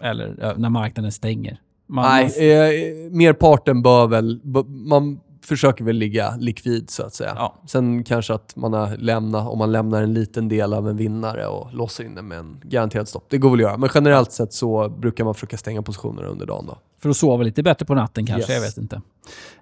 [0.00, 1.60] Eller när marknaden stänger.
[1.86, 4.40] Man, Nej, eh, merparten bör väl...
[4.68, 7.32] Man försöker väl ligga likvid så att säga.
[7.36, 7.62] Ja.
[7.66, 11.46] Sen kanske att man har lämnat, om man lämnar en liten del av en vinnare
[11.46, 13.26] och låser in den med en garanterad stopp.
[13.30, 13.76] Det går väl att göra.
[13.76, 16.66] Men generellt sett så brukar man försöka stänga positioner under dagen.
[16.66, 16.78] Då.
[16.98, 18.60] För att sova lite bättre på natten kanske, Yes.
[18.62, 18.96] jag vet inte.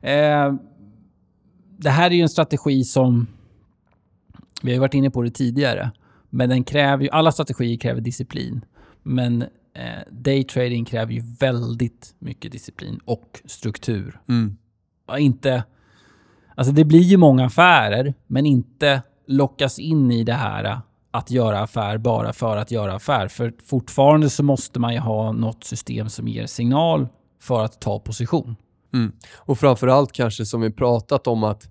[0.00, 0.54] Eh,
[1.78, 3.26] det här är ju en strategi som...
[4.62, 5.90] Vi har ju varit inne på det tidigare.
[6.30, 7.10] Men den kräver ju...
[7.10, 8.64] Alla strategier kräver disciplin.
[9.02, 9.48] Men eh,
[10.10, 14.20] daytrading kräver ju väldigt mycket disciplin och struktur.
[14.26, 14.34] Ja,
[15.18, 15.64] inte...
[16.54, 21.60] Alltså det blir ju många affärer, men inte lockas in i det här att göra
[21.60, 23.28] affär bara för att göra affär.
[23.28, 27.08] För fortfarande så måste man ju ha något system som ger signal
[27.40, 28.56] för att ta position.
[28.94, 29.12] Mm.
[29.36, 31.68] Och framförallt kanske som vi pratat om att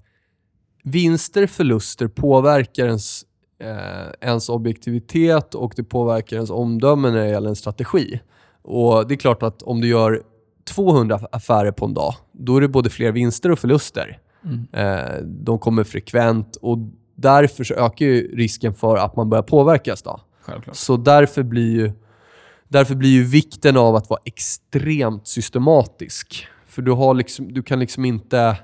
[0.84, 3.24] vinster, förluster påverkar ens,
[3.60, 8.22] eh, ens objektivitet och det påverkar ens omdöme när det gäller en strategi.
[8.62, 10.24] Och Det är klart att om du gör
[10.76, 14.20] 200 affärer på en dag, då är det både fler vinster och förluster.
[14.46, 14.68] Mm.
[14.72, 16.78] Eh, de kommer frekvent och
[17.16, 20.02] därför så ökar ju risken för att man börjar påverkas.
[20.02, 20.20] Då.
[20.42, 20.76] Självklart.
[20.76, 21.92] Så därför blir, ju,
[22.68, 26.48] därför blir ju vikten av att vara extremt systematisk.
[26.68, 28.58] För du, har liksom, du kan liksom inte...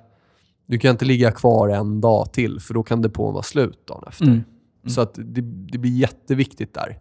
[0.69, 4.03] Du kan inte ligga kvar en dag till, för då kan depån vara slut dagen
[4.07, 4.25] efter.
[4.25, 4.43] Mm.
[4.87, 6.99] Så att det, det blir jätteviktigt där.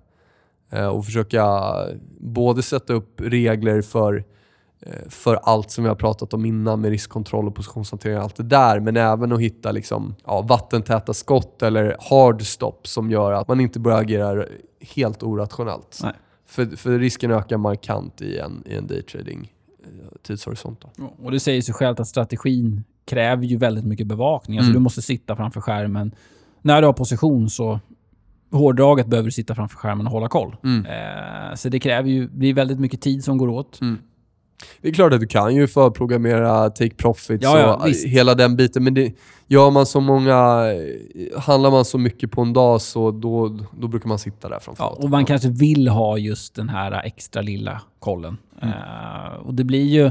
[0.71, 1.45] Eh, och försöka
[2.21, 4.25] både sätta upp regler för,
[5.09, 8.43] för allt som vi har pratat om innan med riskkontroll och positionshantering och allt det
[8.43, 8.81] där.
[8.81, 13.61] Men även att hitta liksom, ja, vattentäta skott eller hard stop som gör att man
[13.61, 14.45] inte börjar agera
[14.95, 16.01] helt orationellt.
[16.03, 16.13] Nej.
[16.47, 19.53] För, för risken ökar markant i en, i en daytrading
[19.85, 19.89] eh,
[20.23, 20.85] tidshorisont.
[20.97, 21.13] Då.
[21.23, 24.59] Och det säger sig självt att strategin kräver ju väldigt mycket bevakning.
[24.59, 24.81] Alltså Mm.
[24.81, 26.15] Du måste sitta framför skärmen.
[26.63, 27.81] När du har position så
[28.51, 30.57] hårdraget behöver du sitta framför skärmen och hålla koll.
[30.65, 30.87] Mm.
[30.87, 33.81] Eh, så det kräver ju, är väldigt mycket tid som går åt.
[33.81, 33.99] Mm.
[34.81, 38.07] Det är klart att du kan ju förprogrammera take profits Ja, ja, och visst.
[38.07, 38.85] hela den biten.
[38.85, 39.13] Men det,
[39.47, 40.65] gör man så många...
[41.37, 44.85] Handlar man så mycket på en dag så då, då brukar man sitta där framför
[44.85, 48.37] Ja, och man kanske vill ha just den här extra lilla kollen.
[48.63, 48.75] Mm.
[48.75, 50.11] Eh, och det blir ju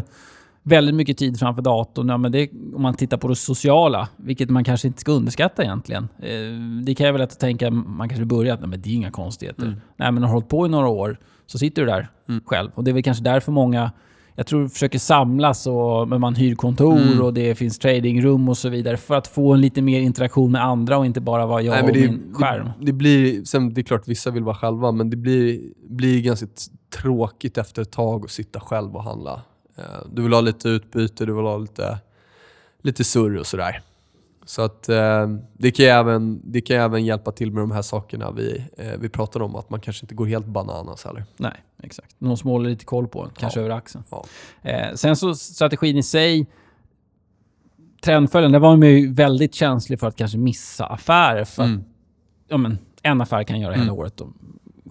[0.63, 2.09] väldigt mycket tid framför datorn.
[2.09, 5.63] Ja, men det, om man tittar på det sociala, vilket man kanske inte ska underskatta
[5.63, 6.07] egentligen.
[6.21, 9.11] Eh, det kan jag väl att tänka, man kanske börjar att nej, det är inga
[9.11, 9.63] konstigheter.
[9.63, 9.75] Mm.
[9.97, 12.41] Nej, men har hållit på i några år så sitter du där Mm.
[12.45, 12.71] själv.
[12.75, 13.91] Och det är väl kanske därför många
[14.35, 17.21] jag tror försöker samlas och men man hyr kontor Mm.
[17.21, 20.63] och det finns tradingrum och så vidare för att få en lite mer interaktion med
[20.63, 22.65] andra och inte bara vara jag Nej, och det, min skärm.
[22.79, 26.21] Det, det, blir, sen, det är klart vissa vill vara själva, men det blir, blir
[26.21, 26.47] ganska
[27.01, 29.41] tråkigt efter ett tag att sitta själv och handla.
[29.77, 29.83] Eh,
[30.13, 31.97] Du vill ha lite utbyte, du vill ha lite,
[32.81, 33.81] lite surr och sådär.
[34.47, 38.31] Så att eh, det kan, även, det kan även hjälpa till med de här sakerna
[38.31, 41.23] vi, eh, vi pratade om, att man kanske inte går helt bananas heller.
[41.37, 41.51] Nej,
[41.83, 42.15] exakt.
[42.17, 43.65] Någon som håller lite koll på en, kanske Ja.
[43.65, 44.03] över axeln.
[44.11, 44.25] Ja.
[44.61, 46.47] Eh, sen så strategin i sig,
[48.03, 51.43] trendföljden, där var man ju väldigt känslig för att kanske missa affärer.
[51.45, 51.83] För att, Mm.
[52.47, 53.95] ja, men, en affär kan göra hela Mm.
[53.95, 54.27] året då,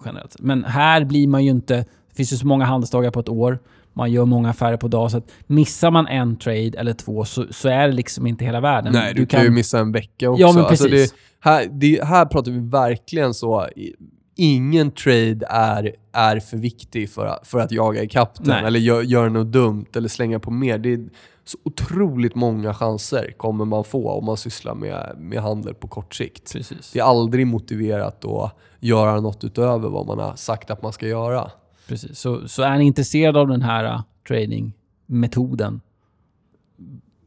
[0.05, 0.35] generellt.
[0.39, 1.75] Men här blir man ju inte...
[2.09, 3.59] Det finns ju så många handelsdagar på ett år.
[3.95, 5.11] Man gör många affärer på dag.
[5.11, 8.59] Så att missar man en trade eller två så, så är det liksom inte hela
[8.61, 8.93] världen.
[8.93, 10.41] Nej, du, kan ju missa en vecka också.
[10.41, 11.11] Ja, men Alltså precis.
[11.11, 13.67] det, här, det, här pratar vi verkligen så...
[13.75, 13.93] i-
[14.37, 18.63] Ingen trade är, är för viktig för att, för att jaga ikapp den Nej.
[18.65, 20.77] eller gö- göra något dumt eller slänga på mer.
[20.77, 20.99] Det är
[21.45, 26.15] så otroligt många chanser kommer man få om man sysslar med, med handel på kort
[26.15, 26.53] sikt.
[26.53, 26.91] Precis.
[26.91, 31.07] Det är aldrig motiverat att göra något utöver vad man har sagt att man ska
[31.07, 31.51] göra.
[31.87, 32.19] Precis.
[32.19, 35.81] Så, så är ni intresserade av den här uh, tradingmetoden,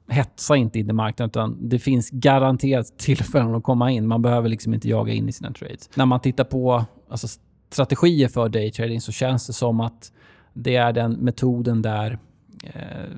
[0.09, 4.07] hetsa inte in i marknaden utan det finns garanterat tillfällen att komma in.
[4.07, 5.91] Man behöver liksom inte jaga in i sina trades.
[5.95, 7.29] När man tittar på alltså,
[7.71, 10.13] strategier för daytrading så känns det som att
[10.53, 12.19] det är den metoden där
[12.65, 13.11] eh,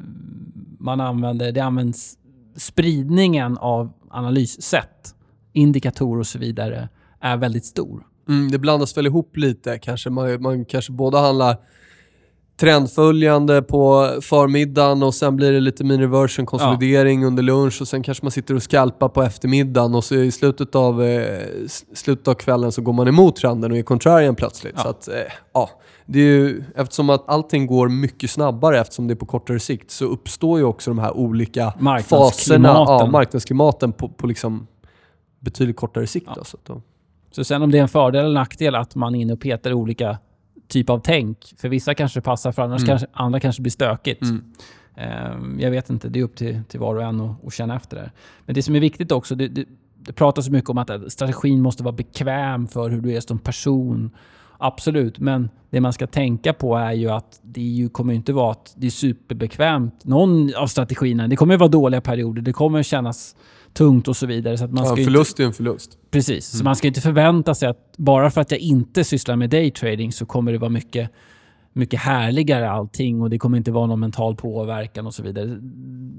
[0.78, 2.18] man använder, det används
[2.56, 5.14] spridningen av analyssätt,
[5.52, 6.88] indikatorer och så vidare
[7.20, 8.06] är väldigt stor.
[8.30, 9.78] Mm, det blandas väl ihop lite.
[9.78, 11.56] Kanske man, man kanske både handlar
[12.60, 18.02] trendföljande på förmiddagen och sen blir det lite mean reversion konsolidering under lunch och sen
[18.02, 21.48] kanske man sitter och skalpar på eftermiddagen och så i slutet av, eh,
[21.94, 24.74] slutet av kvällen så går man emot trenden och är contrarian plötsligt.
[24.76, 24.82] Ja.
[24.82, 25.14] Så att, eh,
[25.54, 25.70] ja,
[26.06, 29.90] det är ju, eftersom att allting går mycket snabbare eftersom det är på kortare sikt
[29.90, 33.06] så uppstår ju också de här olika faserna, Marknadsklimaten.
[33.06, 34.66] ja, marknadsklimaten på, på liksom
[35.40, 36.26] betydligt kortare sikt.
[36.28, 36.34] Ja.
[36.36, 36.82] Då, så att då,
[37.30, 39.70] Så sen om det är en fördel eller nackdel att man är inne och petar
[39.70, 40.18] i olika
[40.68, 41.54] typ av tänk.
[41.56, 42.88] För vissa kanske passar, för annars Mm.
[42.88, 44.22] kanske, andra kanske blir stökigt.
[44.22, 44.44] Mm.
[44.96, 47.76] Ehm, jag vet inte, det är upp till, till var och en att, att känna
[47.76, 48.10] efter det.
[48.46, 49.64] Men det som är viktigt också, det, det,
[49.98, 53.38] det pratas så mycket om att strategin måste vara bekväm för hur du är som
[53.38, 54.10] person.
[54.58, 58.50] Absolut, men det man ska tänka på är ju att det ju, kommer inte vara
[58.50, 60.04] att det är superbekvämt.
[60.04, 63.36] Någon av strategierna, det kommer vara dåliga perioder, det kommer kännas
[63.72, 64.58] tungt och så vidare.
[64.58, 65.98] Så att man ja, ska en ju inte, förlust är en förlust.
[66.10, 66.64] Precis, så Mm.
[66.64, 70.26] man ska inte förvänta sig att bara för att jag inte sysslar med daytrading så
[70.26, 71.10] kommer det vara mycket,
[71.72, 75.58] mycket härligare allting och det kommer inte vara någon mental påverkan och så vidare.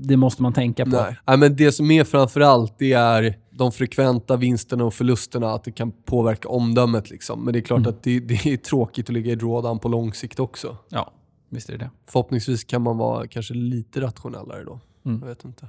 [0.04, 0.92] Det måste man tänka på.
[0.92, 1.18] Nej.
[1.28, 5.72] Nej, men det som är framförallt det är de frekventa vinsterna och förlusterna, att det
[5.72, 7.10] kan påverka omdömet.
[7.10, 7.44] Liksom.
[7.46, 7.90] Men det är klart Mm.
[7.90, 10.78] att det, det är tråkigt att ligga i drawdown på lång sikt också.
[10.90, 11.12] Ja,
[11.50, 11.90] visst är det det.
[12.08, 14.80] Förhoppningsvis kan man vara kanske lite rationellare då.
[15.06, 15.20] Mm.
[15.22, 15.68] Jag vet inte.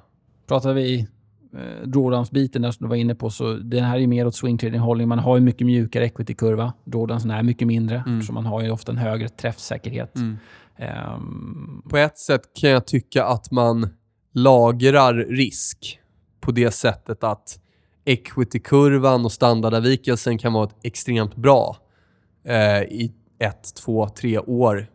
[0.49, 1.09] Pratar vi
[1.55, 4.59] eh, drawdowns-biten där som du var inne på, så den här är mer åt swing
[4.59, 5.09] trading hållning.
[5.09, 6.73] Man har ju mycket mjukare equity-kurva.
[6.85, 8.23] Drawdownsen är mycket mindre, Mm.
[8.23, 10.17] så man har ju ofta en högre träffsäkerhet.
[10.17, 10.37] Mm.
[10.77, 13.89] Ehm, På ett sätt kan jag tycka att man
[14.35, 15.99] lagrar risk
[16.41, 17.59] på det sättet att
[18.05, 21.77] equity-kurvan och standardavvikelsen kan vara extremt bra
[22.45, 24.87] eh, i ett, två, tre år.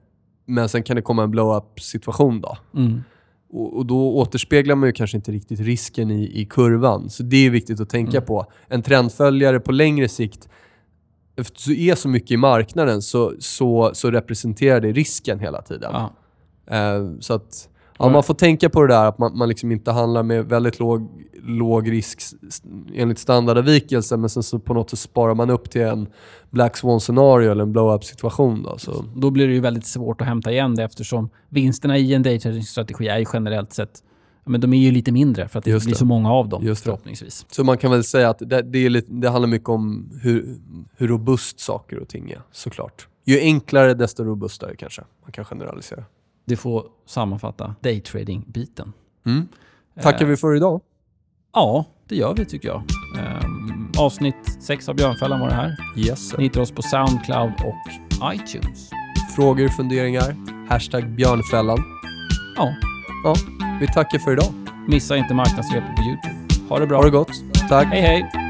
[0.46, 2.58] Men sen kan det komma en blow-up situation då.
[2.76, 3.04] mm.
[3.50, 7.10] Och, och då återspeglar man ju kanske inte riktigt risken i, i kurvan.
[7.10, 8.26] Så det är viktigt att tänka Mm.
[8.28, 8.46] på.
[8.68, 10.50] En trendföljare på längre sikt,
[11.36, 15.96] eftersom det är så mycket i marknaden så, så, så representerar det risken hela tiden.
[16.72, 17.70] Eh, så att
[18.00, 20.80] ja, man får tänka på det där att man, man liksom inte handlar med väldigt
[20.80, 21.10] låg,
[21.48, 22.22] låg risk
[22.94, 26.08] enligt standardavvikelse men sen så på något sätt sparar man upp till en
[26.50, 28.64] black swan scenario eller en blow-up situation.
[28.64, 29.06] Då, så.
[29.16, 33.08] Då blir det ju väldigt svårt att hämta igen det eftersom vinsterna i en daytrading-strategi
[33.08, 34.04] är ju generellt sett
[34.50, 36.00] men de är ju lite mindre för att det Just blir det.
[36.00, 36.86] så många av dem Just det.
[36.86, 37.46] förhoppningsvis.
[37.50, 40.58] så man kan väl säga att det, det, är lite, det handlar mycket om hur,
[40.96, 43.08] hur robust saker och ting är såklart.
[43.26, 45.02] Ju enklare desto robustare kanske.
[45.24, 46.04] Man kan generalisera.
[46.46, 48.94] Det får sammanfatta daytrading-biten.
[49.26, 49.48] Mm.
[50.02, 50.82] Tackar Eh, vi för idag.
[51.54, 52.84] Ja, det gör vi tycker jag.
[53.20, 55.76] Ehm, avsnitt 6 av Björnfällan var det här.
[55.98, 56.30] Yes.
[56.30, 56.38] sir.
[56.38, 58.90] Ni hittar oss på Soundcloud och iTunes.
[59.36, 60.36] Frågor, funderingar,
[60.70, 61.78] hashtag björnfällan.
[62.58, 62.74] Ja,
[63.24, 63.36] Ja,
[63.80, 64.54] vi tackar för idag.
[64.88, 66.36] missa inte marknadssvepet på YouTube.
[66.70, 66.98] Ha det bra.
[66.98, 67.32] Ha det gott.
[67.70, 67.86] Tack.
[67.88, 68.47] Hej hej!